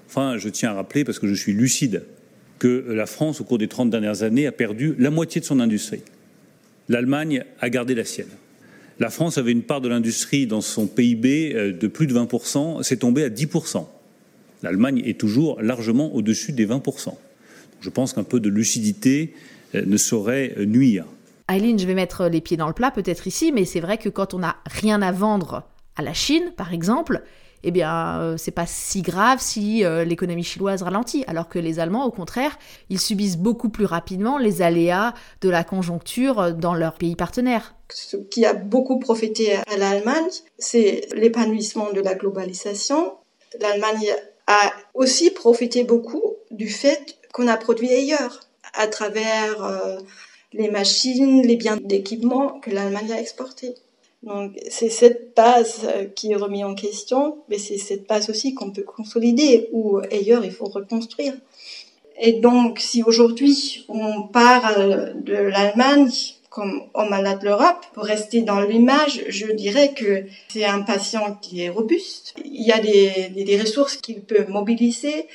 Enfin, 0.06 0.38
je 0.38 0.48
tiens 0.48 0.70
à 0.70 0.74
rappeler, 0.74 1.04
parce 1.04 1.20
que 1.20 1.28
je 1.28 1.34
suis 1.34 1.52
lucide, 1.52 2.04
que 2.60 2.84
la 2.88 3.06
France, 3.06 3.40
au 3.40 3.44
cours 3.44 3.58
des 3.58 3.66
30 3.66 3.90
dernières 3.90 4.22
années, 4.22 4.46
a 4.46 4.52
perdu 4.52 4.94
la 4.98 5.10
moitié 5.10 5.40
de 5.40 5.46
son 5.46 5.58
industrie. 5.58 6.02
L'Allemagne 6.88 7.44
a 7.60 7.70
gardé 7.70 7.96
la 7.96 8.04
sienne. 8.04 8.28
La 9.00 9.08
France 9.08 9.38
avait 9.38 9.50
une 9.50 9.62
part 9.62 9.80
de 9.80 9.88
l'industrie 9.88 10.46
dans 10.46 10.60
son 10.60 10.86
PIB 10.86 11.54
euh, 11.54 11.72
de 11.72 11.86
plus 11.88 12.06
de 12.06 12.14
20%, 12.14 12.82
c'est 12.82 12.98
tombé 12.98 13.24
à 13.24 13.30
10%. 13.30 13.86
L'Allemagne 14.62 15.02
est 15.06 15.18
toujours 15.18 15.60
largement 15.62 16.14
au-dessus 16.14 16.52
des 16.52 16.66
20%. 16.66 17.14
Je 17.80 17.88
pense 17.88 18.12
qu'un 18.12 18.24
peu 18.24 18.40
de 18.40 18.50
lucidité 18.50 19.34
euh, 19.74 19.82
ne 19.86 19.96
saurait 19.96 20.52
euh, 20.58 20.66
nuire. 20.66 21.06
Aileen, 21.48 21.78
je 21.78 21.86
vais 21.86 21.94
mettre 21.94 22.28
les 22.28 22.42
pieds 22.42 22.58
dans 22.58 22.68
le 22.68 22.74
plat 22.74 22.90
peut-être 22.90 23.26
ici, 23.26 23.52
mais 23.52 23.64
c'est 23.64 23.80
vrai 23.80 23.96
que 23.96 24.10
quand 24.10 24.34
on 24.34 24.40
n'a 24.40 24.56
rien 24.66 25.00
à 25.00 25.12
vendre 25.12 25.64
à 25.96 26.02
la 26.02 26.12
Chine, 26.12 26.52
par 26.56 26.74
exemple, 26.74 27.22
eh 27.62 27.70
bien, 27.70 28.20
euh, 28.20 28.36
c'est 28.36 28.50
pas 28.50 28.66
si 28.66 29.02
grave 29.02 29.38
si 29.40 29.84
euh, 29.84 30.04
l'économie 30.04 30.44
chinoise 30.44 30.82
ralentit. 30.82 31.24
Alors 31.26 31.48
que 31.48 31.58
les 31.58 31.78
Allemands, 31.78 32.06
au 32.06 32.10
contraire, 32.10 32.58
ils 32.88 33.00
subissent 33.00 33.36
beaucoup 33.36 33.68
plus 33.68 33.84
rapidement 33.84 34.38
les 34.38 34.62
aléas 34.62 35.14
de 35.40 35.48
la 35.48 35.64
conjoncture 35.64 36.40
euh, 36.40 36.52
dans 36.52 36.74
leurs 36.74 36.94
pays 36.94 37.16
partenaires. 37.16 37.74
Ce 37.92 38.16
qui 38.16 38.46
a 38.46 38.54
beaucoup 38.54 38.98
profité 38.98 39.56
à 39.56 39.76
l'Allemagne, 39.76 40.28
c'est 40.58 41.08
l'épanouissement 41.14 41.92
de 41.92 42.00
la 42.00 42.14
globalisation. 42.14 43.14
L'Allemagne 43.60 44.06
a 44.46 44.72
aussi 44.94 45.30
profité 45.30 45.84
beaucoup 45.84 46.36
du 46.50 46.68
fait 46.68 47.16
qu'on 47.32 47.48
a 47.48 47.56
produit 47.56 47.92
ailleurs, 47.92 48.40
à 48.74 48.86
travers 48.86 49.98
les 50.52 50.70
machines, 50.70 51.42
les 51.42 51.56
biens 51.56 51.78
d'équipement 51.82 52.60
que 52.60 52.70
l'Allemagne 52.70 53.12
a 53.12 53.20
exportés. 53.20 53.74
Donc 54.22 54.52
c'est 54.68 54.90
cette 54.90 55.34
base 55.34 55.80
euh, 55.84 56.04
qui 56.04 56.32
est 56.32 56.36
remise 56.36 56.64
en 56.64 56.74
question, 56.74 57.38
mais 57.48 57.58
c'est 57.58 57.78
cette 57.78 58.06
base 58.06 58.28
aussi 58.28 58.54
qu'on 58.54 58.70
peut 58.70 58.82
consolider 58.82 59.68
ou 59.72 59.98
ailleurs 60.10 60.44
il 60.44 60.52
faut 60.52 60.66
reconstruire. 60.66 61.34
Et 62.18 62.34
donc 62.34 62.80
si 62.80 63.02
aujourd'hui 63.02 63.86
on 63.88 64.22
parle 64.24 65.22
de 65.22 65.34
l'Allemagne 65.34 66.10
comme 66.50 66.82
homme 66.94 67.10
malade 67.10 67.38
de 67.40 67.46
l'Europe, 67.46 67.86
pour 67.94 68.02
rester 68.02 68.42
dans 68.42 68.60
l'image, 68.60 69.24
je 69.28 69.46
dirais 69.52 69.94
que 69.94 70.24
c'est 70.48 70.64
un 70.64 70.82
patient 70.82 71.38
qui 71.40 71.62
est 71.62 71.68
robuste. 71.68 72.34
Il 72.44 72.66
y 72.66 72.72
a 72.72 72.80
des, 72.80 73.44
des 73.44 73.60
ressources 73.60 73.96
qu'il 73.96 74.20
peut 74.22 74.44
mobiliser, 74.48 75.28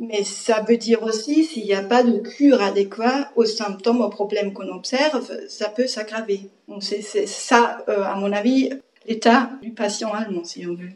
mais 0.00 0.22
ça 0.24 0.64
veut 0.66 0.76
dire 0.76 1.02
aussi, 1.02 1.44
s'il 1.44 1.64
n'y 1.64 1.74
a 1.74 1.82
pas 1.82 2.02
de 2.02 2.18
cure 2.18 2.62
adéquate 2.62 3.30
aux 3.36 3.44
symptômes, 3.44 4.00
aux 4.00 4.08
problèmes 4.08 4.52
qu'on 4.52 4.68
observe, 4.68 5.28
ça 5.48 5.68
peut 5.68 5.86
s'aggraver. 5.86 6.50
C'est 6.80 7.26
ça, 7.26 7.84
euh, 7.88 8.02
à 8.02 8.14
mon 8.14 8.32
avis, 8.32 8.70
l'état 9.06 9.50
du 9.62 9.70
patient 9.70 10.12
allemand, 10.12 10.44
si 10.44 10.66
on 10.66 10.74
veut. 10.74 10.90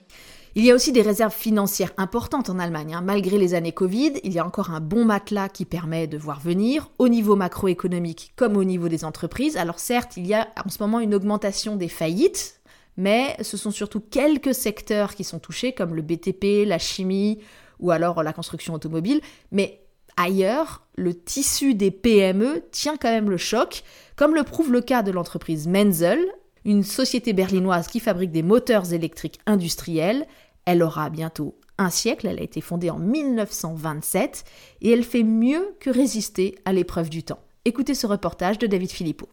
Il 0.54 0.66
y 0.66 0.70
a 0.70 0.74
aussi 0.74 0.92
des 0.92 1.00
réserves 1.00 1.34
financières 1.34 1.94
importantes 1.96 2.50
en 2.50 2.58
Allemagne. 2.58 2.94
Hein. 2.94 3.00
Malgré 3.00 3.38
les 3.38 3.54
années 3.54 3.72
Covid, 3.72 4.12
il 4.22 4.32
y 4.34 4.38
a 4.38 4.46
encore 4.46 4.70
un 4.70 4.80
bon 4.80 5.06
matelas 5.06 5.48
qui 5.48 5.64
permet 5.64 6.06
de 6.06 6.18
voir 6.18 6.40
venir, 6.40 6.90
au 6.98 7.08
niveau 7.08 7.36
macroéconomique 7.36 8.34
comme 8.36 8.58
au 8.58 8.64
niveau 8.64 8.88
des 8.88 9.06
entreprises. 9.06 9.56
Alors 9.56 9.78
certes, 9.78 10.18
il 10.18 10.26
y 10.26 10.34
a 10.34 10.48
en 10.62 10.68
ce 10.68 10.76
moment 10.82 11.00
une 11.00 11.14
augmentation 11.14 11.76
des 11.76 11.88
faillites, 11.88 12.60
mais 12.98 13.34
ce 13.40 13.56
sont 13.56 13.70
surtout 13.70 14.00
quelques 14.00 14.54
secteurs 14.54 15.14
qui 15.14 15.24
sont 15.24 15.38
touchés, 15.38 15.72
comme 15.72 15.94
le 15.94 16.02
BTP, 16.02 16.66
la 16.66 16.78
chimie, 16.78 17.38
ou 17.82 17.90
alors 17.90 18.22
la 18.22 18.32
construction 18.32 18.72
automobile, 18.72 19.20
mais 19.50 19.82
Ailleurs, 20.16 20.86
le 20.94 21.14
tissu 21.14 21.74
des 21.74 21.90
PME 21.90 22.64
tient 22.70 22.96
quand 22.96 23.10
même 23.10 23.30
le 23.30 23.38
choc, 23.38 23.82
comme 24.16 24.34
le 24.34 24.42
prouve 24.42 24.72
le 24.72 24.80
cas 24.80 25.02
de 25.02 25.10
l'entreprise 25.10 25.66
Menzel, 25.66 26.20
une 26.64 26.84
société 26.84 27.32
berlinoise 27.32 27.86
qui 27.86 27.98
fabrique 27.98 28.30
des 28.30 28.42
moteurs 28.42 28.92
électriques 28.92 29.40
industriels. 29.46 30.26
Elle 30.64 30.82
aura 30.82 31.10
bientôt 31.10 31.56
un 31.78 31.90
siècle, 31.90 32.26
elle 32.26 32.38
a 32.38 32.42
été 32.42 32.60
fondée 32.60 32.90
en 32.90 32.98
1927 32.98 34.44
et 34.82 34.90
elle 34.90 35.02
fait 35.02 35.24
mieux 35.24 35.74
que 35.80 35.90
résister 35.90 36.56
à 36.64 36.72
l'épreuve 36.72 37.08
du 37.08 37.22
temps. 37.22 37.40
Écoutez 37.64 37.94
ce 37.94 38.06
reportage 38.06 38.58
de 38.58 38.66
David 38.66 38.90
Philippot. 38.90 39.28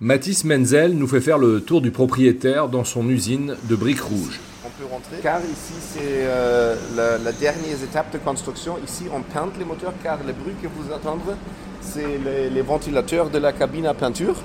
Mathis 0.00 0.44
Menzel 0.44 0.92
nous 0.92 1.08
fait 1.08 1.20
faire 1.20 1.38
le 1.38 1.60
tour 1.60 1.80
du 1.80 1.90
propriétaire 1.90 2.68
dans 2.68 2.84
son 2.84 3.08
usine 3.08 3.56
de 3.68 3.74
briques 3.74 4.00
rouges. 4.00 4.38
On 4.64 4.68
peut 4.80 4.88
rentrer 4.88 5.16
car 5.20 5.40
ici 5.40 5.72
c'est 5.80 5.98
euh, 6.04 6.76
la, 6.94 7.32
dernière 7.32 7.82
étape 7.82 8.12
de 8.12 8.18
construction. 8.18 8.76
Ici 8.86 9.06
on 9.12 9.22
peint 9.22 9.50
les 9.58 9.64
moteurs 9.64 9.94
car 10.00 10.20
les 10.24 10.32
bruits 10.32 10.54
que 10.62 10.68
vous 10.68 10.92
entendez 10.92 11.34
c'est 11.80 12.20
les, 12.54 12.62
ventilateurs 12.62 13.28
de 13.28 13.38
la 13.38 13.52
cabine 13.52 13.86
à 13.86 13.94
peinture. 13.94 14.36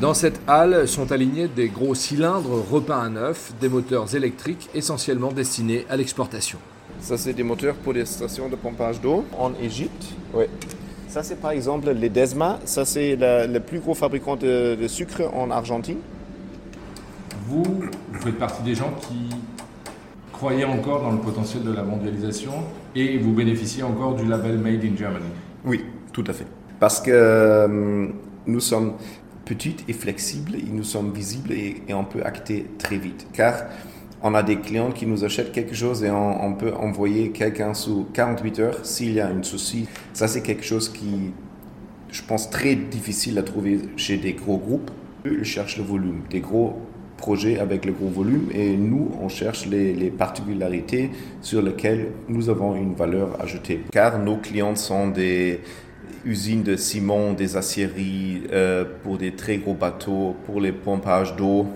Dans 0.00 0.14
cette 0.14 0.38
halle 0.46 0.86
sont 0.86 1.10
alignés 1.10 1.48
des 1.48 1.66
gros 1.66 1.96
cylindres 1.96 2.64
repeints 2.70 3.06
à 3.06 3.08
neuf, 3.08 3.54
des 3.60 3.68
moteurs 3.68 4.14
électriques 4.14 4.70
essentiellement 4.72 5.32
destinés 5.32 5.84
à 5.90 5.96
l'exportation. 5.96 6.58
Ça, 7.00 7.18
c'est 7.18 7.32
des 7.32 7.42
moteurs 7.42 7.74
pour 7.74 7.92
des 7.92 8.06
stations 8.06 8.48
de 8.48 8.56
pompage 8.56 9.00
d'eau 9.00 9.24
en 9.36 9.52
Égypte. 9.60 10.06
Ouais. 10.32 10.48
Ça, 11.16 11.22
c'est 11.22 11.40
par 11.40 11.52
exemple 11.52 11.90
les 11.92 12.10
Desma. 12.10 12.58
Ça, 12.66 12.84
c'est 12.84 13.16
le 13.18 13.58
plus 13.58 13.80
gros 13.80 13.94
fabricant 13.94 14.36
de, 14.36 14.76
sucre 14.86 15.22
en 15.32 15.50
Argentine. 15.50 15.96
Vous, 17.46 17.62
vous 17.64 18.20
faites 18.20 18.38
partie 18.38 18.62
des 18.62 18.74
gens 18.74 18.92
qui 19.00 19.34
croyaient 20.30 20.66
encore 20.66 21.00
dans 21.00 21.12
le 21.12 21.18
potentiel 21.20 21.62
de 21.62 21.72
la 21.72 21.84
mondialisation 21.84 22.52
et 22.94 23.16
vous 23.16 23.32
bénéficiez 23.32 23.82
encore 23.82 24.14
du 24.14 24.26
label 24.26 24.58
Made 24.58 24.84
in 24.84 24.94
Germany. 24.94 25.24
Oui, 25.64 25.86
tout 26.12 26.24
à 26.26 26.34
fait. 26.34 26.46
Parce 26.80 27.00
que 27.00 27.10
euh, 27.10 28.08
nous 28.46 28.60
sommes 28.60 28.92
petites 29.46 29.88
et 29.88 29.94
flexibles, 29.94 30.56
et 30.56 30.68
nous 30.70 30.84
sommes 30.84 31.14
visibles 31.14 31.52
et, 31.52 31.82
et 31.88 31.94
on 31.94 32.04
peut 32.04 32.22
acter 32.26 32.66
très 32.76 32.98
vite. 32.98 33.26
Car 33.32 33.54
on 34.22 34.34
a 34.34 34.42
des 34.42 34.56
clients 34.56 34.90
qui 34.90 35.06
nous 35.06 35.24
achètent 35.24 35.52
quelque 35.52 35.74
chose 35.74 36.02
et 36.02 36.10
on, 36.10 36.54
peut 36.54 36.72
envoyer 36.74 37.30
quelqu'un 37.30 37.74
sous 37.74 38.06
48 38.14 38.58
heures 38.60 38.86
s'il 38.86 39.12
y 39.12 39.20
a 39.20 39.28
un 39.28 39.42
souci. 39.42 39.86
Ça, 40.12 40.26
c'est 40.26 40.40
quelque 40.40 40.64
chose 40.64 40.88
qui, 40.88 41.32
je 42.10 42.22
pense, 42.22 42.50
très 42.50 42.74
difficile 42.74 43.38
à 43.38 43.42
trouver 43.42 43.80
chez 43.96 44.16
des 44.16 44.32
gros 44.32 44.58
groupes. 44.58 44.90
Ils 45.24 45.44
cherchent 45.44 45.76
le 45.76 45.84
volume, 45.84 46.22
des 46.30 46.40
gros 46.40 46.80
projets 47.16 47.58
avec 47.58 47.84
le 47.84 47.92
gros 47.92 48.08
volume 48.08 48.48
et 48.54 48.76
nous, 48.76 49.10
on 49.20 49.28
cherche 49.28 49.66
les, 49.66 50.10
particularités 50.10 51.10
sur 51.40 51.62
lesquelles 51.62 52.08
nous 52.28 52.48
avons 52.48 52.76
une 52.76 52.94
valeur 52.94 53.40
ajoutée. 53.40 53.82
Car 53.90 54.18
nos 54.18 54.36
clients 54.36 54.76
sont 54.76 55.08
des 55.08 55.60
usines 56.24 56.62
de 56.62 56.76
ciment, 56.76 57.32
des 57.32 57.56
aciéries 57.56 58.42
euh, 58.52 58.84
pour 59.02 59.18
des 59.18 59.32
très 59.32 59.58
gros 59.58 59.74
bateaux, 59.74 60.34
pour 60.44 60.60
les 60.60 60.72
pompages 60.72 61.36
d'eau, 61.36 61.66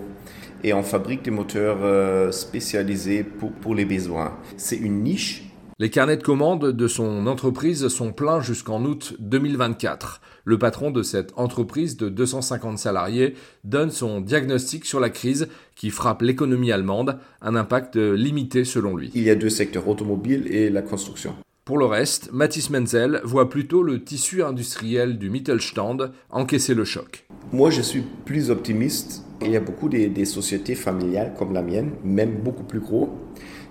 et 0.63 0.73
on 0.73 0.83
fabrique 0.83 1.23
des 1.23 1.31
moteurs 1.31 1.79
euh, 1.81 2.31
spécialisés 2.31 3.23
pour, 3.23 3.51
pour 3.51 3.75
les 3.75 3.85
besoins. 3.85 4.37
C'est 4.57 4.77
une 4.77 5.03
niche. 5.03 5.43
Les 5.79 5.89
carnets 5.89 6.17
de 6.17 6.23
commandes 6.23 6.71
de 6.71 6.87
son 6.87 7.25
entreprise 7.25 7.87
sont 7.87 8.13
pleins 8.13 8.41
jusqu'en 8.41 8.85
août 8.85 9.15
2024. 9.19 10.21
Le 10.45 10.59
patron 10.59 10.91
de 10.91 11.01
cette 11.01 11.33
entreprise 11.37 11.97
de 11.97 12.07
250 12.09 12.77
salariés 12.77 13.35
donne 13.63 13.89
son 13.89 14.21
diagnostic 14.21 14.85
sur 14.85 14.99
la 14.99 15.09
crise 15.09 15.47
qui 15.75 15.89
frappe 15.89 16.21
l'économie 16.21 16.71
allemande, 16.71 17.17
un 17.41 17.55
impact 17.55 17.95
limité 17.95 18.63
selon 18.63 18.95
lui. 18.95 19.11
Il 19.15 19.23
y 19.23 19.29
a 19.29 19.35
deux 19.35 19.49
secteurs, 19.49 19.87
automobile 19.87 20.47
et 20.53 20.69
la 20.69 20.83
construction. 20.83 21.33
Pour 21.65 21.77
le 21.77 21.85
reste, 21.85 22.31
Mathis 22.31 22.69
Menzel 22.69 23.21
voit 23.23 23.49
plutôt 23.49 23.81
le 23.81 24.03
tissu 24.03 24.43
industriel 24.43 25.17
du 25.17 25.29
Mittelstand 25.29 26.11
encaisser 26.29 26.73
le 26.73 26.85
choc. 26.85 27.25
Moi, 27.51 27.69
je 27.69 27.81
suis 27.81 28.03
plus 28.25 28.49
optimiste. 28.49 29.23
Il 29.43 29.51
y 29.51 29.57
a 29.57 29.59
beaucoup 29.59 29.89
des, 29.89 30.25
sociétés 30.25 30.75
familiales 30.75 31.33
comme 31.37 31.53
la 31.53 31.61
mienne, 31.61 31.91
même 32.03 32.35
beaucoup 32.43 32.63
plus 32.63 32.79
gros, 32.79 33.09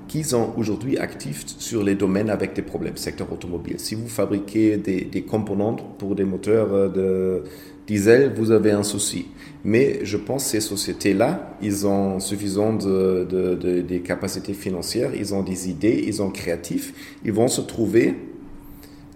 qui 0.08 0.24
sont 0.24 0.52
aujourd'hui 0.56 0.98
actifs 0.98 1.44
sur 1.58 1.84
les 1.84 1.94
domaines 1.94 2.30
avec 2.30 2.54
des 2.54 2.62
problèmes, 2.62 2.96
secteur 2.96 3.32
automobile. 3.32 3.76
Si 3.78 3.94
vous 3.94 4.08
fabriquez 4.08 4.76
des, 4.76 5.22
composantes 5.22 5.84
pour 5.98 6.16
des 6.16 6.24
moteurs 6.24 6.72
euh, 6.72 6.88
de 6.88 7.44
diesel, 7.86 8.32
vous 8.36 8.50
avez 8.50 8.72
un 8.72 8.82
souci. 8.82 9.26
Mais 9.64 10.00
je 10.04 10.16
pense 10.16 10.44
que 10.44 10.50
ces 10.50 10.60
sociétés-là, 10.60 11.56
ils 11.62 11.86
ont 11.86 12.18
suffisamment 12.18 12.72
de, 12.72 13.98
capacités 13.98 14.54
financières, 14.54 15.12
ils 15.14 15.34
ont 15.34 15.42
des 15.42 15.70
idées, 15.70 16.02
ils 16.04 16.14
sont 16.14 16.30
créatifs, 16.30 17.16
ils 17.24 17.32
vont 17.32 17.48
se 17.48 17.60
trouver 17.60 18.16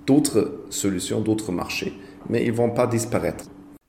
d'autres 0.07 0.65
solutions, 0.71 1.21
d'autres 1.21 1.51
marchés, 1.51 1.95
mais 2.29 2.45
ils 2.45 2.53
ne 2.53 2.57
vont 2.57 2.71
pas 2.71 2.87
disparaître. 2.87 3.47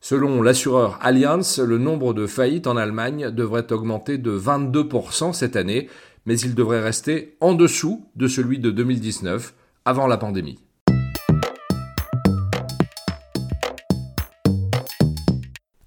Selon 0.08 0.44
l'assureur 0.44 1.00
Allianz, 1.02 1.60
le 1.60 1.80
nombre 1.80 2.14
de 2.14 2.28
faillites 2.28 2.68
en 2.68 2.78
Allemagne 2.78 3.32
devrait 3.32 3.74
augmenter 3.74 4.20
de 4.20 4.38
22% 4.38 5.34
cette 5.34 5.56
année, 5.56 5.90
mais 6.28 6.40
il 6.40 6.54
devrait 6.54 6.80
rester 6.80 7.36
en 7.42 7.56
dessous 7.56 8.06
de 8.16 8.28
celui 8.28 8.60
de 8.60 8.70
2019, 8.70 9.56
avant 9.84 10.06
la 10.06 10.18
pandémie. 10.18 10.60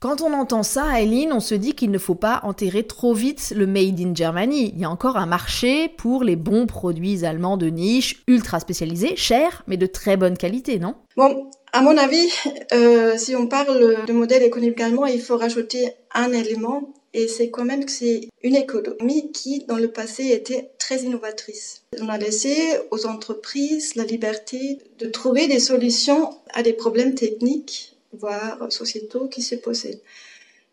Quand 0.01 0.21
on 0.21 0.33
entend 0.33 0.65
ça, 0.65 1.01
Eileen, 1.01 1.33
on 1.33 1.39
se 1.39 1.55
dit 1.55 1.75
qu'il 1.75 1.93
ne 1.93 1.99
faut 1.99 2.17
pas 2.17 2.41
enterrer 2.43 2.83
trop 2.83 3.15
vite 3.15 3.53
le 3.55 3.69
Made 3.69 4.01
in 4.01 4.17
Germany. 4.17 4.73
Il 4.75 4.81
y 4.81 4.85
a 4.85 4.91
encore 4.91 5.17
un 5.17 5.27
marché 5.27 5.89
pour 5.97 6.25
les 6.25 6.35
bons 6.35 6.67
produits 6.67 7.25
allemands 7.25 7.57
de 7.57 7.69
niche, 7.69 8.25
ultra 8.27 8.59
spécialisés, 8.59 9.15
chers, 9.15 9.63
mais 9.69 9.77
de 9.77 9.87
très 9.87 10.17
bonne 10.17 10.37
qualité, 10.37 10.81
non? 10.81 10.97
Bon, 11.17 11.51
à 11.73 11.83
mon 11.83 11.97
avis, 11.97 12.29
euh, 12.73 13.17
si 13.19 13.37
on 13.37 13.47
parle 13.47 14.07
de 14.07 14.13
modèle 14.13 14.43
économique 14.43 14.81
allemand, 14.81 15.07
il 15.07 15.21
faut 15.21 15.37
rajouter 15.37 15.93
un 16.15 16.33
élément, 16.33 16.93
et 17.15 17.29
c'est 17.29 17.51
quand 17.51 17.65
même 17.65 17.85
que 17.85 17.91
c'est 17.91 18.29
une 18.43 18.57
économie 18.57 19.33
qui, 19.33 19.65
dans 19.67 19.77
le 19.77 19.89
passé, 19.89 20.29
était 20.29 20.71
très 20.79 21.03
innovatrice. 21.03 21.83
On 22.01 22.09
a 22.09 22.19
laissé 22.19 22.55
aux 22.91 23.07
entreprises 23.07 23.95
la 23.95 24.05
liberté 24.05 24.79
de 24.99 25.07
trouver 25.09 25.49
des 25.49 25.61
solutions 25.61 26.37
à 26.53 26.63
des 26.63 26.73
problèmes 26.73 27.15
techniques 27.15 27.95
voire 28.13 28.73
sociétaux 28.73 29.29
qui 29.29 29.43
se 29.43 29.55
possèdent. 29.55 30.01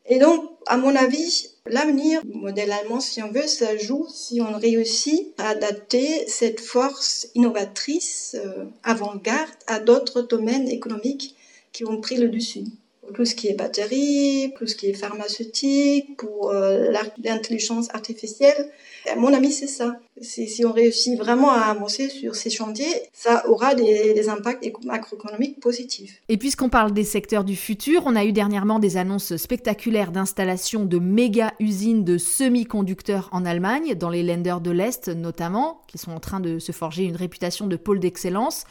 Et 0.08 0.20
donc, 0.20 0.52
à 0.68 0.78
mon 0.78 0.96
avis, 0.96 1.50
l'avenir 1.66 2.22
modèle 2.26 2.72
allemand, 2.72 3.00
si 3.00 3.24
on 3.24 3.32
veut, 3.32 3.48
ça 3.48 3.76
joue 3.78 4.06
si 4.10 4.40
on 4.42 4.58
réussit 4.58 5.34
à 5.38 5.50
adapter 5.50 6.28
cette 6.28 6.60
force 6.60 7.28
innovatrice, 7.34 8.36
euh, 8.40 8.66
avant-garde, 8.84 9.50
à 9.68 9.80
d'autres 9.80 10.22
domaines 10.22 10.68
économiques 10.68 11.36
qui 11.72 11.86
ont 11.86 12.00
pris 12.00 12.18
le 12.18 12.30
dessus 12.30 12.66
tout 13.14 13.26
ce 13.26 13.36
qui 13.36 13.48
est 13.48 13.54
batterie, 13.54 14.54
tout 14.58 14.68
ce 14.68 14.76
qui 14.76 14.90
est 14.90 14.94
pharmaceutique, 14.94 16.18
pour 16.18 16.52
euh, 16.52 16.92
l'intelligence 17.24 17.88
artificielle. 17.94 18.72
Mon 19.18 19.34
avis, 19.34 19.52
c'est 19.52 19.68
ça. 19.68 20.00
Si 20.22 20.66
on 20.66 20.72
réussit 20.72 21.18
vraiment 21.18 21.52
à 21.52 21.66
avancer 21.66 22.10
sur 22.10 22.36
ces 22.36 22.50
chantiers, 22.50 22.86
ça 23.14 23.48
aura 23.48 23.76
des, 23.76 24.30
impacts 24.30 24.66
macroéconomiques 24.84 25.60
positifs. 25.60 26.22
Et 26.30 26.38
puisqu'on 26.38 26.70
parle 26.70 26.92
des 26.94 27.04
secteurs 27.04 27.44
du 27.44 27.56
futur, 27.56 28.04
on 28.06 28.16
a 28.16 28.26
eu 28.26 28.32
dernièrement 28.32 28.80
des 28.80 28.98
annonces 28.98 29.36
spectaculaires 29.36 30.12
d'installation 30.12 30.86
de 30.86 30.98
méga 30.98 31.54
usines 31.60 32.04
de 32.04 32.18
semi-conducteurs 32.18 33.30
en 33.32 33.46
Allemagne, 33.46 33.94
dans 33.94 34.10
les 34.10 34.24
lenders 34.24 34.62
de 34.62 34.72
l'Est 34.72 35.10
notamment, 35.10 35.82
qui 35.88 35.98
sont 35.98 36.12
en 36.12 36.20
train 36.20 36.40
de 36.40 36.58
se 36.58 36.72
forger 36.72 37.04
une 37.04 37.16
réputation 37.16 37.68
de 37.68 37.76
pôle 37.76 38.00
d'excellence. 38.00 38.64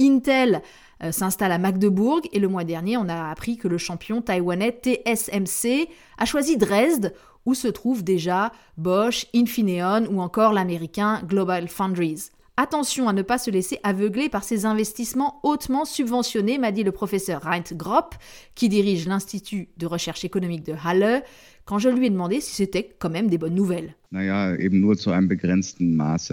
Intel 0.00 0.62
euh, 1.02 1.12
s'installe 1.12 1.52
à 1.52 1.58
Magdebourg 1.58 2.20
et 2.32 2.38
le 2.38 2.48
mois 2.48 2.64
dernier, 2.64 2.96
on 2.96 3.08
a 3.08 3.30
appris 3.30 3.56
que 3.56 3.68
le 3.68 3.78
champion 3.78 4.22
taïwanais 4.22 4.80
TSMC 4.82 5.88
a 6.18 6.24
choisi 6.24 6.56
Dresde 6.56 7.14
où 7.44 7.54
se 7.54 7.68
trouvent 7.68 8.04
déjà 8.04 8.52
Bosch, 8.76 9.26
Infineon 9.34 10.06
ou 10.10 10.20
encore 10.20 10.52
l'américain 10.52 11.22
Global 11.24 11.68
Foundries. 11.68 12.30
Attention 12.58 13.06
à 13.06 13.12
ne 13.12 13.20
pas 13.20 13.36
se 13.36 13.50
laisser 13.50 13.78
aveugler 13.82 14.30
par 14.30 14.42
ces 14.42 14.64
investissements 14.64 15.40
hautement 15.42 15.84
subventionnés, 15.84 16.56
m'a 16.56 16.72
dit 16.72 16.84
le 16.84 16.92
professeur 16.92 17.42
Reint 17.42 17.62
Gropp, 17.72 18.14
qui 18.54 18.70
dirige 18.70 19.06
l'Institut 19.06 19.68
de 19.76 19.86
recherche 19.86 20.24
économique 20.24 20.64
de 20.64 20.74
Halle, 20.82 21.22
quand 21.66 21.78
je 21.78 21.90
lui 21.90 22.06
ai 22.06 22.10
demandé 22.10 22.40
si 22.40 22.54
c'était 22.54 22.96
quand 22.98 23.10
même 23.10 23.28
des 23.28 23.36
bonnes 23.36 23.54
nouvelles. 23.54 23.94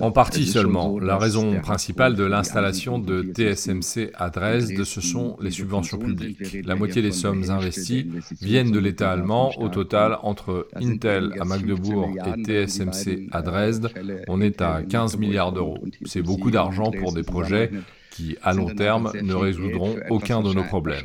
En 0.01 0.11
partie 0.11 0.45
seulement. 0.45 0.99
La 0.99 1.17
raison 1.17 1.59
principale 1.59 2.15
de 2.15 2.23
l'installation 2.23 2.99
de 2.99 3.23
TSMC 3.23 4.11
à 4.13 4.29
Dresde, 4.29 4.83
ce 4.83 5.01
sont 5.01 5.37
les 5.41 5.51
subventions 5.51 5.97
publiques. 5.97 6.65
La 6.65 6.75
moitié 6.75 7.01
des 7.01 7.11
sommes 7.11 7.49
investies 7.49 8.09
viennent 8.41 8.71
de 8.71 8.79
l'État 8.79 9.11
allemand. 9.11 9.51
Au 9.57 9.69
total, 9.69 10.17
entre 10.23 10.67
Intel 10.75 11.33
à 11.39 11.45
Magdebourg 11.45 12.11
et 12.25 12.43
TSMC 12.43 13.27
à 13.31 13.41
Dresde, 13.41 13.89
on 14.27 14.41
est 14.41 14.61
à 14.61 14.81
15 14.83 15.17
milliards 15.17 15.51
d'euros. 15.51 15.83
C'est 16.05 16.21
beaucoup 16.21 16.51
d'argent 16.51 16.91
pour 16.91 17.13
des 17.13 17.23
projets 17.23 17.71
qui, 18.13 18.37
à 18.43 18.53
long 18.53 18.67
terme, 18.67 19.11
ne 19.21 19.33
résoudront 19.33 19.95
aucun 20.09 20.41
de 20.41 20.53
nos 20.53 20.63
problèmes. 20.63 21.01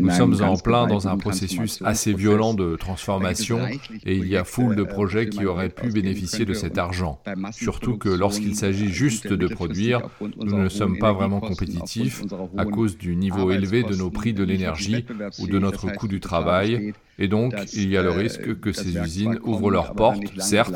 Nous 0.00 0.10
sommes 0.10 0.42
en 0.42 0.56
plein 0.56 0.86
dans 0.86 1.08
un 1.08 1.16
processus 1.16 1.80
assez 1.84 2.12
violent 2.12 2.54
de 2.54 2.74
transformation 2.76 3.60
et 4.04 4.16
il 4.16 4.26
y 4.26 4.36
a 4.36 4.44
foule 4.44 4.74
de 4.74 4.82
projets 4.82 5.28
qui 5.28 5.46
auraient 5.46 5.68
pu 5.68 5.90
bénéficier 5.90 6.44
de 6.44 6.54
cet 6.54 6.76
argent. 6.76 7.22
Surtout 7.52 7.96
que 7.96 8.08
lorsqu'il 8.08 8.56
s'agit 8.56 8.88
juste 8.88 9.32
de 9.32 9.46
produire, 9.46 10.02
nous 10.20 10.58
ne 10.58 10.68
sommes 10.68 10.98
pas 10.98 11.12
vraiment 11.12 11.40
compétitifs 11.40 12.22
à 12.56 12.64
cause 12.64 12.98
du 12.98 13.14
niveau 13.14 13.52
élevé 13.52 13.84
de 13.84 13.94
nos 13.94 14.10
prix 14.10 14.32
de 14.34 14.42
l'énergie 14.42 15.04
ou 15.38 15.46
de 15.46 15.58
notre 15.58 15.92
coût 15.94 16.08
du 16.08 16.20
travail. 16.20 16.92
Et 17.18 17.28
donc, 17.28 17.54
il 17.72 17.90
y 17.90 17.96
a 17.96 18.02
le 18.02 18.10
risque 18.10 18.60
que 18.60 18.72
ces 18.72 18.96
usines 18.96 19.38
ouvrent 19.42 19.70
leurs 19.70 19.94
portes, 19.94 20.22
certes, 20.38 20.74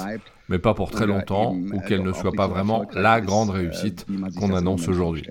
mais 0.49 0.59
pas 0.59 0.75
pour 0.75 0.91
très 0.91 1.07
longtemps, 1.07 1.55
ou 1.55 1.81
qu'elles 1.81 2.03
ne 2.03 2.13
soient 2.13 2.33
pas 2.33 2.49
vraiment 2.49 2.87
la 2.95 3.21
grande 3.21 3.51
réussite 3.51 4.07
qu'on 4.39 4.55
annonce 4.55 4.89
aujourd'hui. 4.89 5.25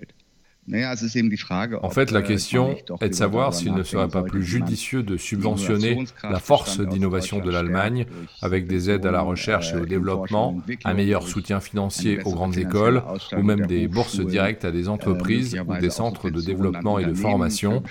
En 1.82 1.90
fait, 1.90 2.12
la 2.12 2.22
question 2.22 2.78
est 3.02 3.10
de 3.10 3.14
savoir 3.14 3.54
s'il 3.54 3.74
ne 3.74 3.84
serait 3.84 4.08
pas 4.08 4.24
plus 4.24 4.44
judicieux 4.44 5.04
de 5.04 5.18
subventionner 5.18 6.06
la 6.24 6.40
force 6.40 6.80
d'innovation 6.80 7.40
de 7.40 7.50
l'Allemagne 7.50 8.06
avec 8.42 8.68
des 8.68 8.90
aides 8.90 9.06
à 9.06 9.12
la 9.12 9.22
recherche 9.22 9.74
et 9.74 9.78
au 9.78 9.86
développement, 9.86 10.62
un 10.86 10.94
meilleur 10.94 11.28
soutien 11.28 11.60
financier 11.60 12.20
aux 12.24 12.32
grandes 12.32 12.58
écoles 12.58 13.04
ou 13.36 13.42
même 13.42 13.66
des 13.66 13.88
bourses 13.88 14.22
directes 14.22 14.64
à 14.64 14.72
des 14.72 14.88
entreprises 14.88 15.60
ou 15.68 15.76
des 15.78 15.90
centres 15.90 16.30
de 16.30 16.42
développement 16.42 17.00
et 17.00 17.06
de 17.06 17.14
formation. 17.14 17.84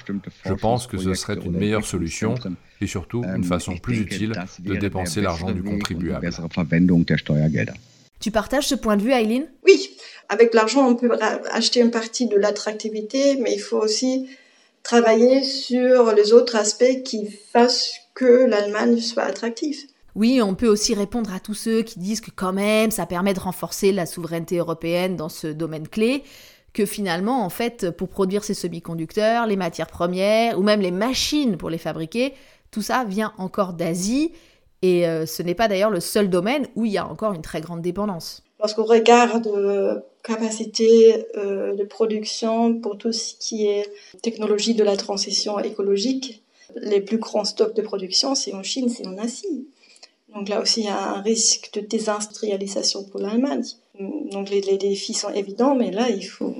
Je 0.47 0.55
pense 0.55 0.87
que 0.87 0.97
ce 0.97 1.12
serait 1.15 1.39
une 1.45 1.57
meilleure 1.57 1.85
solution 1.85 2.37
et 2.81 2.87
surtout 2.87 3.23
une 3.25 3.45
façon 3.45 3.77
plus 3.77 4.01
utile 4.01 4.33
de 4.61 4.75
dépenser 4.77 5.21
l'argent 5.21 5.51
du 5.51 5.63
contribuable. 5.63 6.31
Tu 8.21 8.31
partages 8.31 8.67
ce 8.67 8.75
point 8.75 8.97
de 8.97 9.03
vue, 9.03 9.13
Eileen 9.13 9.47
Oui, 9.65 9.91
avec 10.29 10.53
l'argent, 10.55 10.87
on 10.87 10.95
peut 10.95 11.11
acheter 11.51 11.81
une 11.81 11.91
partie 11.91 12.27
de 12.27 12.37
l'attractivité, 12.37 13.37
mais 13.37 13.55
il 13.55 13.61
faut 13.61 13.79
aussi 13.79 14.29
travailler 14.83 15.43
sur 15.43 16.13
les 16.13 16.33
autres 16.33 16.57
aspects 16.57 17.03
qui 17.05 17.29
fassent 17.53 17.93
que 18.15 18.47
l'Allemagne 18.47 18.99
soit 18.99 19.25
attractive. 19.25 19.79
Oui, 20.15 20.41
on 20.43 20.55
peut 20.55 20.67
aussi 20.67 20.95
répondre 20.95 21.33
à 21.33 21.41
tous 21.41 21.55
ceux 21.55 21.83
qui 21.83 21.99
disent 21.99 22.21
que 22.21 22.31
quand 22.35 22.53
même, 22.53 22.91
ça 22.91 23.07
permet 23.07 23.33
de 23.33 23.41
renforcer 23.41 23.93
la 23.93 24.07
souveraineté 24.07 24.59
européenne 24.59 25.17
dans 25.17 25.29
ce 25.29 25.47
domaine 25.47 25.89
clé, 25.89 26.25
que 26.73 26.85
finalement, 26.87 27.45
en 27.45 27.49
fait, 27.49 27.91
pour 27.91 28.09
produire 28.09 28.45
ces 28.45 28.55
semi-conducteurs, 28.55 29.47
les 29.47 29.57
matières 29.57 29.87
premières, 29.87 30.59
ou 30.59 30.63
même 30.63 30.81
les 30.81 30.91
machines 30.91 31.57
pour 31.57 31.71
les 31.71 31.79
fabriquer, 31.79 32.35
tout 32.71 32.83
ça 32.83 33.05
vient 33.05 33.33
encore 33.39 33.73
d'Asie, 33.73 34.33
et 34.83 35.07
euh, 35.07 35.27
ce 35.27 35.43
n'est 35.43 35.55
pas 35.55 35.69
d'ailleurs 35.69 35.91
le 35.91 36.00
seul 36.00 36.31
domaine 36.31 36.67
où 36.75 36.85
il 36.85 36.93
y 36.93 36.99
a 36.99 37.07
encore 37.07 37.33
une 37.33 37.43
très 37.43 37.61
grande 37.61 37.83
dépendance. 37.83 38.43
Lorsqu'on 38.59 38.85
regarde 38.85 39.47
euh, 39.47 39.99
capacité 40.23 41.27
euh, 41.37 41.75
de 41.75 41.85
production 41.85 42.75
pour 42.75 42.99
tout 42.99 43.12
ce 43.12 43.35
qui 43.39 43.67
est 43.67 43.91
technologie 44.23 44.75
de 44.75 44.85
la 44.85 44.97
transition 44.97 45.59
écologique, 45.59 46.43
les 46.77 47.00
plus 47.00 47.19
grands 47.19 47.45
stocks 47.45 47.75
de 47.75 47.83
production, 47.83 48.35
c'est 48.35 48.55
en 48.55 48.62
Chine, 48.62 48.89
c'est 48.89 49.07
en 49.07 49.19
Asie. 49.19 49.67
Donc 50.35 50.49
là 50.49 50.61
aussi, 50.61 50.81
il 50.81 50.87
y 50.87 50.89
a 50.89 51.15
un 51.15 51.21
risque 51.21 51.71
de 51.75 51.81
désindustrialisation 51.81 53.05
pour 53.05 53.21
l'Allemagne. 53.21 53.65
Donc 54.30 54.49
les, 54.49 54.61
défis 54.78 55.14
sont 55.14 55.30
évidents, 55.30 55.75
mais 55.75 55.90
là, 55.90 56.09
il 56.09 56.23
faut, 56.23 56.54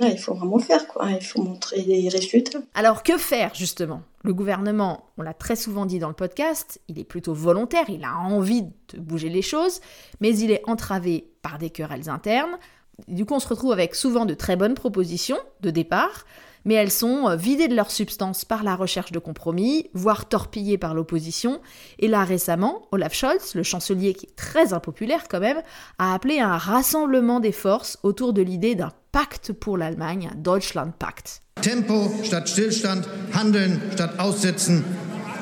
il 0.00 0.18
faut 0.18 0.34
vraiment 0.34 0.58
faire, 0.58 0.86
quoi. 0.86 1.10
Il 1.10 1.24
faut 1.24 1.42
montrer 1.42 1.82
des 1.82 2.08
résultats. 2.08 2.60
Alors, 2.74 3.02
que 3.02 3.18
faire, 3.18 3.54
justement? 3.54 4.02
Le 4.24 4.32
gouvernement, 4.32 5.04
on 5.16 5.22
l'a 5.22 5.34
très 5.34 5.56
souvent 5.56 5.86
dit 5.86 5.98
dans 5.98 6.08
le 6.08 6.14
podcast, 6.14 6.80
il 6.88 6.98
est 6.98 7.04
plutôt 7.04 7.34
volontaire, 7.34 7.84
il 7.88 8.04
a 8.04 8.16
envie 8.16 8.62
de 8.62 8.98
bouger 8.98 9.28
les 9.28 9.42
choses, 9.42 9.80
mais 10.20 10.36
il 10.36 10.50
est 10.50 10.62
entravé 10.66 11.30
par 11.42 11.58
des 11.58 11.70
querelles 11.70 12.08
internes. 12.08 12.58
Du 13.06 13.24
coup, 13.24 13.34
on 13.34 13.40
se 13.40 13.48
retrouve 13.48 13.72
avec 13.72 13.94
souvent 13.94 14.24
de 14.24 14.34
très 14.34 14.56
bonnes 14.56 14.74
propositions 14.74 15.38
de 15.60 15.70
départ, 15.70 16.24
mais 16.68 16.74
elles 16.74 16.90
sont 16.90 17.30
euh, 17.30 17.34
vidées 17.34 17.66
de 17.66 17.74
leur 17.74 17.90
substance 17.90 18.44
par 18.44 18.62
la 18.62 18.76
recherche 18.76 19.10
de 19.10 19.18
compromis, 19.18 19.88
voire 19.94 20.28
torpillées 20.28 20.76
par 20.76 20.92
l'opposition. 20.92 21.62
Et 21.98 22.08
là, 22.08 22.24
récemment, 22.24 22.82
Olaf 22.92 23.14
Scholz, 23.14 23.54
le 23.54 23.62
chancelier 23.62 24.12
qui 24.12 24.26
est 24.26 24.36
très 24.36 24.74
impopulaire 24.74 25.28
quand 25.30 25.40
même, 25.40 25.62
a 25.98 26.12
appelé 26.12 26.40
à 26.40 26.48
un 26.50 26.58
rassemblement 26.58 27.40
des 27.40 27.52
forces 27.52 27.98
autour 28.02 28.34
de 28.34 28.42
l'idée 28.42 28.74
d'un 28.74 28.92
pacte 29.12 29.54
pour 29.54 29.78
l'Allemagne, 29.78 30.28
un 30.30 30.36
Deutschland 30.36 30.92
Pact. 30.98 31.40
Tempo 31.62 32.10
statt 32.22 32.46
Stillstand, 32.46 33.00
Handeln 33.34 33.80
statt 33.92 34.10
Aussitzen. 34.20 34.84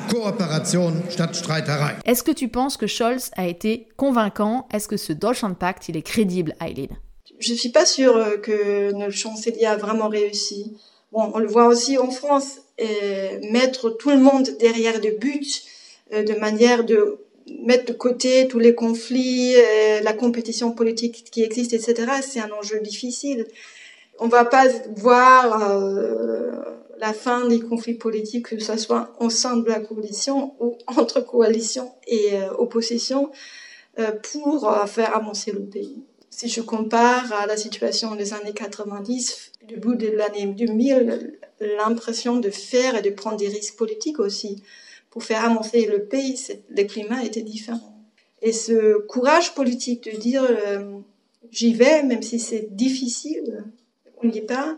Kooperation 0.09 0.93
statt 1.09 1.35
Streiterei. 1.35 1.95
Est-ce 2.05 2.23
que 2.23 2.31
tu 2.31 2.47
penses 2.47 2.77
que 2.77 2.87
Scholz 2.87 3.31
a 3.35 3.47
été 3.47 3.89
convaincant? 3.97 4.65
Est-ce 4.73 4.87
que 4.87 4.95
ce 4.95 5.11
Deutschland 5.11 5.55
Pact, 5.55 5.89
il 5.89 5.97
est 5.97 6.01
crédible, 6.03 6.55
Eileen 6.61 6.95
Je 7.41 7.51
ne 7.51 7.57
suis 7.57 7.73
pas 7.73 7.85
sûre 7.85 8.15
euh, 8.15 8.37
que 8.37 8.93
le 8.97 9.11
chancelier 9.11 9.65
a 9.65 9.75
vraiment 9.75 10.07
réussi. 10.07 10.77
Bon, 11.11 11.31
on 11.33 11.39
le 11.39 11.47
voit 11.47 11.67
aussi 11.67 11.97
en 11.97 12.11
France, 12.11 12.59
et 12.77 13.39
mettre 13.51 13.89
tout 13.89 14.09
le 14.09 14.19
monde 14.19 14.49
derrière 14.59 15.01
le 15.01 15.11
but 15.11 15.63
euh, 16.13 16.23
de 16.23 16.33
manière 16.33 16.83
de 16.83 17.17
mettre 17.63 17.85
de 17.85 17.93
côté 17.93 18.47
tous 18.47 18.59
les 18.59 18.75
conflits, 18.75 19.55
euh, 19.55 20.01
la 20.01 20.13
compétition 20.13 20.71
politique 20.71 21.29
qui 21.31 21.43
existe, 21.43 21.73
etc. 21.73 22.11
C'est 22.21 22.39
un 22.39 22.51
enjeu 22.51 22.79
difficile. 22.79 23.47
On 24.19 24.27
va 24.27 24.45
pas 24.45 24.65
voir 24.95 25.71
euh, 25.71 26.51
la 26.99 27.13
fin 27.13 27.47
des 27.47 27.59
conflits 27.59 27.93
politiques, 27.93 28.47
que 28.47 28.59
ce 28.59 28.77
soit 28.77 29.13
au 29.19 29.29
sein 29.29 29.57
de 29.57 29.67
la 29.67 29.79
coalition 29.79 30.53
ou 30.59 30.77
entre 30.87 31.21
coalition 31.21 31.91
et 32.07 32.31
opposition, 32.57 33.31
pour 34.31 34.71
faire 34.87 35.15
avancer 35.15 35.51
le 35.51 35.61
pays. 35.61 36.03
Si 36.37 36.49
je 36.49 36.61
compare 36.61 37.33
à 37.33 37.47
la 37.47 37.57
situation 37.57 38.13
des 38.13 38.31
années 38.35 38.53
90, 38.53 39.53
du 39.67 39.77
bout 39.77 39.95
de 39.95 40.05
l'année 40.05 40.45
2000, 40.45 41.39
l'impression 41.79 42.37
de 42.37 42.51
faire 42.51 42.95
et 42.95 43.01
de 43.01 43.09
prendre 43.09 43.37
des 43.37 43.47
risques 43.47 43.75
politiques 43.75 44.19
aussi 44.19 44.61
pour 45.09 45.23
faire 45.23 45.43
avancer 45.43 45.87
le 45.87 46.03
pays, 46.03 46.39
le 46.69 46.83
climat 46.83 47.23
était 47.23 47.41
différent. 47.41 47.97
Et 48.43 48.53
ce 48.53 48.99
courage 49.07 49.55
politique 49.55 50.03
de 50.03 50.15
dire 50.15 50.43
euh, 50.47 50.99
j'y 51.49 51.73
vais, 51.73 52.03
même 52.03 52.21
si 52.21 52.39
c'est 52.39 52.75
difficile, 52.75 53.65
on 54.21 54.27
n'y 54.27 54.37
est 54.37 54.41
pas, 54.41 54.77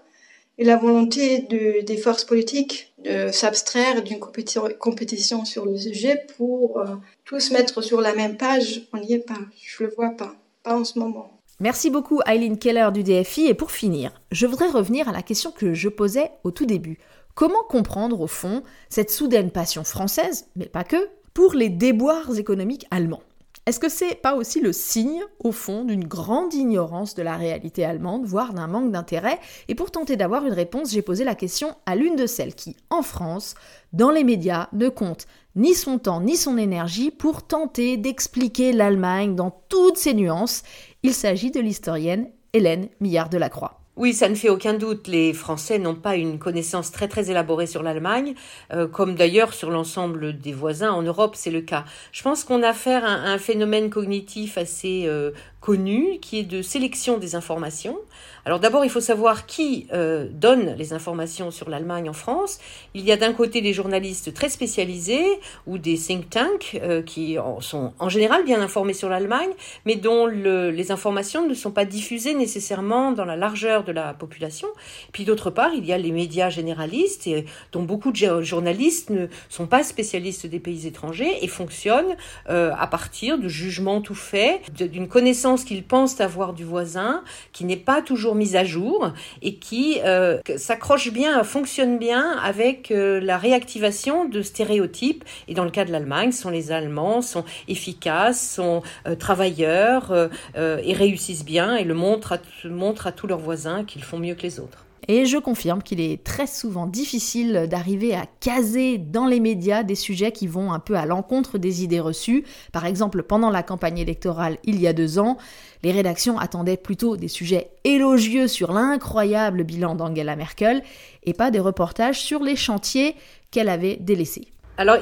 et 0.58 0.64
la 0.64 0.78
volonté 0.78 1.40
de, 1.40 1.82
des 1.82 1.98
forces 1.98 2.24
politiques 2.24 2.94
de 3.04 3.34
s'abstraire 3.34 4.02
d'une 4.02 4.20
compétition, 4.20 5.44
sur 5.44 5.66
le 5.66 5.78
sujet 5.78 6.26
pour 6.38 6.80
euh, 6.80 6.86
tous 7.26 7.52
mettre 7.52 7.82
sur 7.82 8.00
la 8.00 8.16
même 8.16 8.38
page, 8.38 8.88
on 8.94 8.98
n'y 9.00 9.12
est 9.12 9.28
pas. 9.28 9.42
Je 9.62 9.84
le 9.84 9.90
vois 9.90 10.12
pas, 10.12 10.34
pas 10.64 10.80
en 10.80 10.86
ce 10.86 10.98
moment. 10.98 11.39
Merci 11.62 11.90
beaucoup 11.90 12.22
Eileen 12.26 12.58
Keller 12.58 12.88
du 12.94 13.04
DFI 13.04 13.48
et 13.48 13.54
pour 13.54 13.72
finir, 13.72 14.14
je 14.32 14.48
voudrais 14.48 14.70
revenir 14.70 15.10
à 15.10 15.12
la 15.12 15.22
question 15.22 15.52
que 15.52 15.74
je 15.74 15.90
posais 15.90 16.32
au 16.46 16.52
tout 16.52 16.66
début. 16.66 17.00
Comment 17.36 17.64
comprendre 17.68 18.22
au 18.22 18.28
fond 18.28 18.64
cette 18.88 19.12
soudaine 19.12 19.52
passion 19.52 19.84
française, 19.84 20.48
mais 20.56 20.68
pas 20.68 20.86
que, 20.86 21.10
pour 21.34 21.54
les 21.56 21.68
déboires 21.68 22.38
économiques 22.38 22.88
allemands? 22.92 23.24
Est-ce 23.66 23.82
que 23.82 23.90
c'est 23.90 24.16
pas 24.16 24.36
aussi 24.36 24.62
le 24.62 24.72
signe, 24.72 25.22
au 25.40 25.52
fond, 25.52 25.84
d'une 25.84 26.08
grande 26.08 26.54
ignorance 26.54 27.14
de 27.14 27.24
la 27.24 27.36
réalité 27.36 27.84
allemande, 27.84 28.26
voire 28.26 28.54
d'un 28.54 28.68
manque 28.68 28.92
d'intérêt? 28.92 29.38
Et 29.68 29.76
pour 29.76 29.92
tenter 29.92 30.16
d'avoir 30.16 30.46
une 30.46 30.54
réponse, 30.54 30.92
j'ai 30.92 31.02
posé 31.02 31.26
la 31.26 31.36
question 31.36 31.76
à 31.86 31.96
l'une 31.96 32.16
de 32.16 32.26
celles 32.26 32.56
qui, 32.56 32.78
en 32.90 33.02
France, 33.02 33.56
dans 33.92 34.12
les 34.12 34.24
médias, 34.24 34.70
ne 34.72 34.88
compte 34.88 35.28
ni 35.56 35.74
son 35.74 36.00
temps 36.00 36.22
ni 36.22 36.38
son 36.38 36.58
énergie 36.58 37.12
pour 37.12 37.44
tenter 37.44 37.98
d'expliquer 37.98 38.72
l'Allemagne 38.72 39.36
dans 39.36 39.52
toutes 39.68 39.98
ses 39.98 40.14
nuances 40.14 40.64
il 41.04 41.14
s'agit 41.14 41.52
de 41.52 41.60
l'historienne 41.60 42.30
Hélène 42.54 42.90
Millard 43.00 43.30
de 43.30 43.38
la 43.38 43.50
Croix. 43.50 43.80
Oui, 44.00 44.14
ça 44.14 44.30
ne 44.30 44.36
fait 44.36 44.48
aucun 44.48 44.76
doute. 44.76 45.08
Les 45.08 45.34
Français 45.34 45.78
n'ont 45.78 45.94
pas 45.94 46.16
une 46.16 46.40
connaissance 46.40 46.90
très 46.90 47.10
très 47.10 47.30
élaborée 47.30 47.68
sur 47.68 47.84
l'Allemagne, 47.84 48.34
euh, 48.72 48.88
comme 48.88 49.16
d'ailleurs 49.16 49.54
sur 49.54 49.72
l'ensemble 49.72 50.40
des 50.40 50.54
voisins 50.54 50.92
en 50.92 51.02
Europe, 51.02 51.36
c'est 51.36 51.52
le 51.52 51.60
cas. 51.60 51.84
Je 52.14 52.24
pense 52.24 52.46
qu'on 52.46 52.64
a 52.64 52.70
affaire 52.70 53.04
à 53.04 53.10
un 53.10 53.38
phénomène 53.38 53.90
cognitif 53.90 54.58
assez 54.58 55.04
euh, 55.06 55.32
connu, 55.62 56.20
qui 56.22 56.40
est 56.40 56.44
de 56.44 56.62
sélection 56.62 57.18
des 57.18 57.36
informations. 57.36 57.98
Alors 58.46 58.60
d'abord, 58.60 58.86
il 58.86 58.90
faut 58.90 59.02
savoir 59.02 59.46
qui 59.46 59.88
euh, 59.94 60.28
donne 60.32 60.76
les 60.78 60.94
informations 60.94 61.52
sur 61.52 61.70
l'Allemagne 61.70 62.10
en 62.10 62.14
France. 62.14 62.60
Il 62.94 63.06
y 63.06 63.12
a 63.12 63.18
d'un 63.18 63.34
côté 63.34 63.62
des 63.62 63.74
journalistes 63.74 64.34
très 64.34 64.50
spécialisés 64.50 65.40
ou 65.68 65.78
des 65.78 65.98
think 65.98 66.30
tanks 66.30 66.80
euh, 66.82 67.02
qui 67.02 67.38
sont 67.60 67.94
en 68.00 68.10
général 68.10 68.46
bien 68.46 68.62
informés 68.62 68.94
sur 68.94 69.10
l'Allemagne, 69.10 69.50
mais 69.86 69.96
dont 69.96 70.26
le, 70.26 70.72
les 70.72 70.92
informations 70.92 71.48
ne 71.48 71.54
sont 71.54 71.72
pas 71.72 71.86
diffusées 71.86 72.34
nécessairement 72.34 73.12
dans 73.12 73.26
la 73.26 73.36
largeur 73.36 73.84
de 73.84 73.92
la 73.92 74.14
population. 74.14 74.70
Puis 75.12 75.26
d'autre 75.26 75.50
part, 75.50 75.72
il 75.76 75.86
y 75.86 75.92
a 75.92 75.98
les 75.98 76.12
médias 76.12 76.50
généralistes, 76.50 77.28
et, 77.28 77.46
dont 77.74 77.84
beaucoup 77.84 78.12
de 78.12 78.42
journalistes 78.42 79.10
ne 79.10 79.28
sont 79.50 79.68
pas 79.68 79.84
spécialistes 79.84 80.46
des 80.46 80.60
pays 80.60 80.88
étrangers 80.88 81.44
et 81.44 81.48
fonctionnent 81.48 82.16
euh, 82.50 82.72
à 82.78 82.88
partir 82.88 83.38
de 83.38 83.48
jugements 83.48 84.02
tout 84.02 84.16
faits, 84.16 84.62
d'une 84.74 85.08
connaissance 85.08 85.49
qu'ils 85.58 85.84
pensent 85.84 86.22
avoir 86.22 86.54
du 86.54 86.64
voisin, 86.64 87.24
qui 87.54 87.66
n'est 87.66 87.78
pas 87.78 88.02
toujours 88.02 88.36
mise 88.36 88.56
à 88.56 88.64
jour 88.64 89.12
et 89.42 89.56
qui 89.56 90.00
euh, 90.04 90.40
s'accroche 90.58 91.12
bien, 91.12 91.44
fonctionne 91.44 91.98
bien 91.98 92.38
avec 92.44 92.92
euh, 92.92 93.20
la 93.20 93.38
réactivation 93.38 94.26
de 94.26 94.42
stéréotypes. 94.42 95.24
Et 95.48 95.54
dans 95.54 95.66
le 95.66 95.72
cas 95.72 95.86
de 95.86 95.92
l'Allemagne, 95.92 96.32
sont 96.32 96.50
les 96.50 96.72
Allemands 96.72 97.22
sont 97.22 97.44
efficaces, 97.68 98.56
sont 98.56 98.82
travailleurs 99.20 100.30
et 100.56 100.94
réussissent 100.94 101.46
bien 101.46 101.76
et 101.76 101.84
le 101.84 101.94
montrent 101.94 103.08
à 103.08 103.12
tous 103.12 103.28
leurs 103.28 103.40
voisins 103.40 103.84
qu'ils 103.84 104.04
font 104.04 104.20
mieux 104.20 104.36
que 104.36 104.44
les 104.44 104.60
autres. 104.60 104.89
Et 105.12 105.26
je 105.26 105.40
confirme 105.40 105.82
qu'il 105.82 106.00
est 106.02 106.24
très 106.24 106.46
souvent 106.46 106.86
difficile 106.86 107.66
d'arriver 107.68 108.14
à 108.14 108.28
caser 108.40 109.00
dans 109.00 109.26
les 109.26 109.40
médias 109.40 109.82
des 109.82 109.96
sujets 109.96 110.32
qui 110.32 110.46
vont 110.46 110.72
un 110.72 110.78
peu 110.78 110.96
à 110.96 111.08
l'encontre 111.08 111.58
des 111.58 111.84
idées 111.84 112.00
reçues. 112.00 112.46
Par 112.72 112.86
exemple, 112.86 113.24
pendant 113.24 113.50
la 113.50 113.64
campagne 113.64 113.98
électorale 113.98 114.60
il 114.66 114.80
y 114.80 114.86
a 114.86 114.94
deux 114.94 115.18
ans, 115.18 115.40
les 115.82 115.92
rédactions 115.92 116.38
attendaient 116.38 116.78
plutôt 116.78 117.18
des 117.18 117.28
sujets 117.28 117.72
élogieux 117.84 118.48
sur 118.48 118.72
l'incroyable 118.72 119.64
bilan 119.64 119.96
d'Angela 119.96 120.36
Merkel 120.36 120.84
et 121.24 121.34
pas 121.34 121.50
des 121.50 121.60
reportages 121.60 122.22
sur 122.22 122.44
les 122.44 122.56
chantiers 122.56 123.16
qu'elle 123.50 123.70
avait 123.70 123.96
délaissés. 123.96 124.50
Alors, 124.78 125.00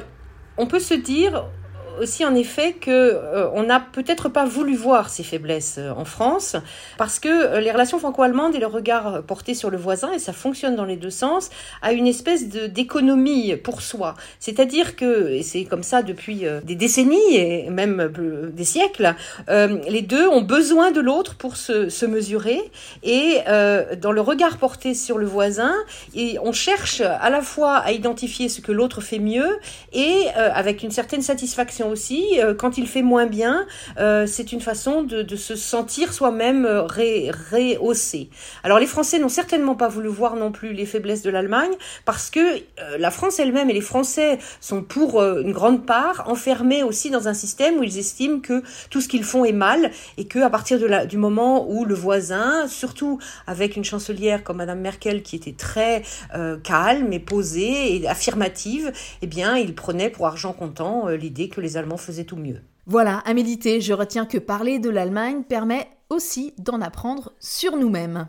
on 0.56 0.66
peut 0.66 0.80
se 0.80 0.94
dire, 0.94 1.44
aussi 2.00 2.24
en 2.24 2.34
effet 2.34 2.72
que 2.72 2.90
euh, 2.90 3.48
on 3.52 3.64
n'a 3.64 3.80
peut-être 3.80 4.28
pas 4.28 4.44
voulu 4.44 4.74
voir 4.74 5.08
ces 5.08 5.22
faiblesses 5.22 5.76
euh, 5.78 5.90
en 5.90 6.04
France 6.04 6.56
parce 6.96 7.18
que 7.18 7.28
euh, 7.28 7.60
les 7.60 7.70
relations 7.70 7.98
franco-allemandes 7.98 8.54
et 8.54 8.58
le 8.58 8.66
regard 8.66 9.22
porté 9.22 9.54
sur 9.54 9.70
le 9.70 9.76
voisin 9.76 10.12
et 10.12 10.18
ça 10.18 10.32
fonctionne 10.32 10.76
dans 10.76 10.84
les 10.84 10.96
deux 10.96 11.10
sens 11.10 11.50
a 11.82 11.92
une 11.92 12.06
espèce 12.06 12.48
de 12.48 12.66
d'économie 12.66 13.56
pour 13.56 13.82
soi. 13.82 14.14
C'est-à-dire 14.40 14.96
que 14.96 15.30
et 15.30 15.42
c'est 15.42 15.64
comme 15.64 15.82
ça 15.82 16.02
depuis 16.02 16.44
des 16.64 16.74
décennies 16.74 17.36
et 17.36 17.70
même 17.70 18.12
des 18.52 18.64
siècles, 18.64 19.14
les 19.48 20.02
deux 20.02 20.28
ont 20.28 20.42
besoin 20.42 20.90
de 20.90 21.00
l'autre 21.00 21.36
pour 21.36 21.56
se, 21.56 21.88
se, 21.88 22.06
mesurer 22.06 22.60
et 23.02 23.38
dans 24.00 24.12
le 24.12 24.20
regard 24.20 24.58
porté 24.58 24.94
sur 24.94 25.18
le 25.18 25.26
voisin, 25.26 25.74
et 26.14 26.38
on 26.42 26.52
cherche 26.52 27.00
à 27.00 27.30
la 27.30 27.42
fois 27.42 27.76
à 27.76 27.92
identifier 27.92 28.48
ce 28.48 28.60
que 28.60 28.72
l'autre 28.72 29.00
fait 29.00 29.18
mieux 29.18 29.58
et 29.92 30.28
avec 30.34 30.82
une 30.82 30.90
certaine 30.90 31.22
satisfaction 31.22 31.87
aussi. 31.88 32.40
Euh, 32.40 32.54
quand 32.54 32.78
il 32.78 32.86
fait 32.86 33.02
moins 33.02 33.26
bien, 33.26 33.66
euh, 33.98 34.26
c'est 34.26 34.52
une 34.52 34.60
façon 34.60 35.02
de, 35.02 35.36
se 35.36 35.56
sentir 35.56 36.12
soi-même 36.12 36.64
euh, 36.64 36.82
rehaussé. 36.82 38.28
Alors 38.64 38.78
les 38.78 38.86
Français 38.86 39.18
n'ont 39.18 39.28
certainement 39.28 39.74
pas 39.74 39.88
voulu 39.88 40.08
voir 40.08 40.36
non 40.36 40.50
plus 40.50 40.72
les 40.72 40.86
faiblesses 40.86 41.22
de 41.22 41.30
l'Allemagne 41.30 41.70
parce 42.04 42.30
que 42.30 42.40
la 42.98 43.10
France 43.10 43.38
elle-même 43.38 43.70
et 43.70 43.72
les 43.72 43.80
Français 43.80 44.38
sont 44.60 44.82
pour 44.82 45.22
une 45.22 45.52
grande 45.52 45.86
part 45.86 46.24
enfermés 46.28 46.82
aussi 46.82 47.10
dans 47.10 47.28
un 47.28 47.34
système 47.34 47.78
où 47.78 47.82
ils 47.82 47.98
estiment 47.98 48.40
que 48.40 48.62
tout 48.90 49.00
ce 49.00 49.08
qu'ils 49.08 49.24
font 49.24 49.44
est 49.44 49.52
mal 49.52 49.90
et 50.16 50.26
que 50.26 50.40
à 50.40 50.50
partir 50.50 50.78
du 51.06 51.16
moment 51.16 51.68
où 51.68 51.84
le 51.84 51.94
voisin, 51.94 52.66
surtout 52.68 53.18
avec 53.46 53.76
une 53.76 53.84
chancelière 53.84 54.42
comme 54.42 54.58
Madame 54.58 54.80
Merkel 54.80 55.22
qui 55.22 55.36
était 55.36 55.54
très 55.56 56.02
calme 56.64 57.12
et 57.12 57.20
posée 57.20 57.96
et 57.96 58.08
affirmative, 58.08 58.92
eh 59.22 59.26
bien 59.26 59.56
il 59.56 59.74
prenait 59.74 60.10
pour 60.10 60.26
argent 60.26 60.52
comptant 60.52 61.08
l'idée 61.08 61.48
que 61.48 61.60
les 61.60 61.76
Allemands 61.78 61.96
faisaient 61.96 62.24
tout 62.24 62.36
mieux. 62.36 62.60
Voilà, 62.86 63.18
à 63.18 63.34
méditer, 63.34 63.80
je 63.80 63.92
retiens 63.92 64.26
que 64.26 64.38
parler 64.38 64.78
de 64.78 64.90
l'Allemagne 64.90 65.42
permet 65.42 65.88
aussi 66.10 66.54
d'en 66.58 66.80
apprendre 66.80 67.32
sur 67.38 67.76
nous-mêmes. 67.76 68.28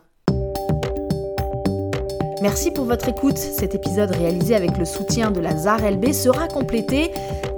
Merci 2.41 2.71
pour 2.71 2.85
votre 2.85 3.09
écoute. 3.09 3.37
Cet 3.37 3.75
épisode 3.75 4.11
réalisé 4.11 4.55
avec 4.55 4.77
le 4.77 4.85
soutien 4.85 5.29
de 5.29 5.41
la 5.41 5.57
ZAR 5.57 5.79
LB 5.79 6.13
sera 6.13 6.47
complété 6.47 7.11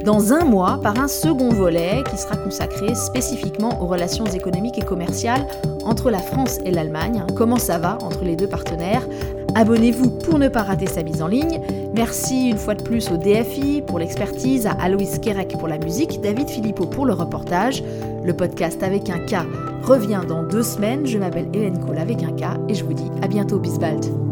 dans 0.04 0.34
un 0.34 0.43
mois 0.43 0.80
par 0.82 0.99
un 0.99 1.08
second 1.08 1.49
volet 1.49 2.04
qui 2.10 2.17
sera 2.17 2.36
consacré 2.36 2.95
spécifiquement 2.95 3.80
aux 3.82 3.86
relations 3.86 4.25
économiques 4.25 4.80
et 4.80 4.86
commerciales 4.86 5.47
entre 5.84 6.10
la 6.10 6.17
France 6.17 6.58
et 6.65 6.71
l'Allemagne. 6.71 7.23
Comment 7.36 7.60
ça 7.60 7.77
va 7.77 7.99
entre 8.01 8.23
les 8.23 8.36
deux 8.36 8.47
partenaires? 8.47 9.08
Abonnez-vous 9.53 10.09
pour 10.09 10.39
ne 10.39 10.47
pas 10.47 10.63
rater 10.63 10.87
sa 10.87 11.03
mise 11.03 11.21
en 11.21 11.27
ligne. 11.27 11.59
Merci 11.93 12.49
une 12.49 12.57
fois 12.57 12.73
de 12.73 12.83
plus 12.83 13.11
au 13.11 13.17
DFI 13.17 13.81
pour 13.85 13.99
l'expertise, 13.99 14.65
à 14.65 14.71
Aloïs 14.71 15.19
Kerek 15.19 15.57
pour 15.57 15.67
la 15.67 15.77
musique, 15.77 16.21
David 16.21 16.49
Philippot 16.49 16.85
pour 16.85 17.05
le 17.05 17.13
reportage. 17.13 17.83
Le 18.23 18.33
podcast 18.33 18.81
avec 18.81 19.09
un 19.09 19.19
K 19.19 19.45
revient 19.83 20.21
dans 20.27 20.43
deux 20.43 20.63
semaines. 20.63 21.05
Je 21.05 21.17
m'appelle 21.17 21.49
Hélène 21.53 21.79
Cole 21.79 21.97
avec 21.97 22.23
un 22.23 22.31
K 22.31 22.57
et 22.69 22.75
je 22.75 22.85
vous 22.85 22.93
dis 22.93 23.11
à 23.21 23.27
bientôt, 23.27 23.59
Bisbald. 23.59 24.31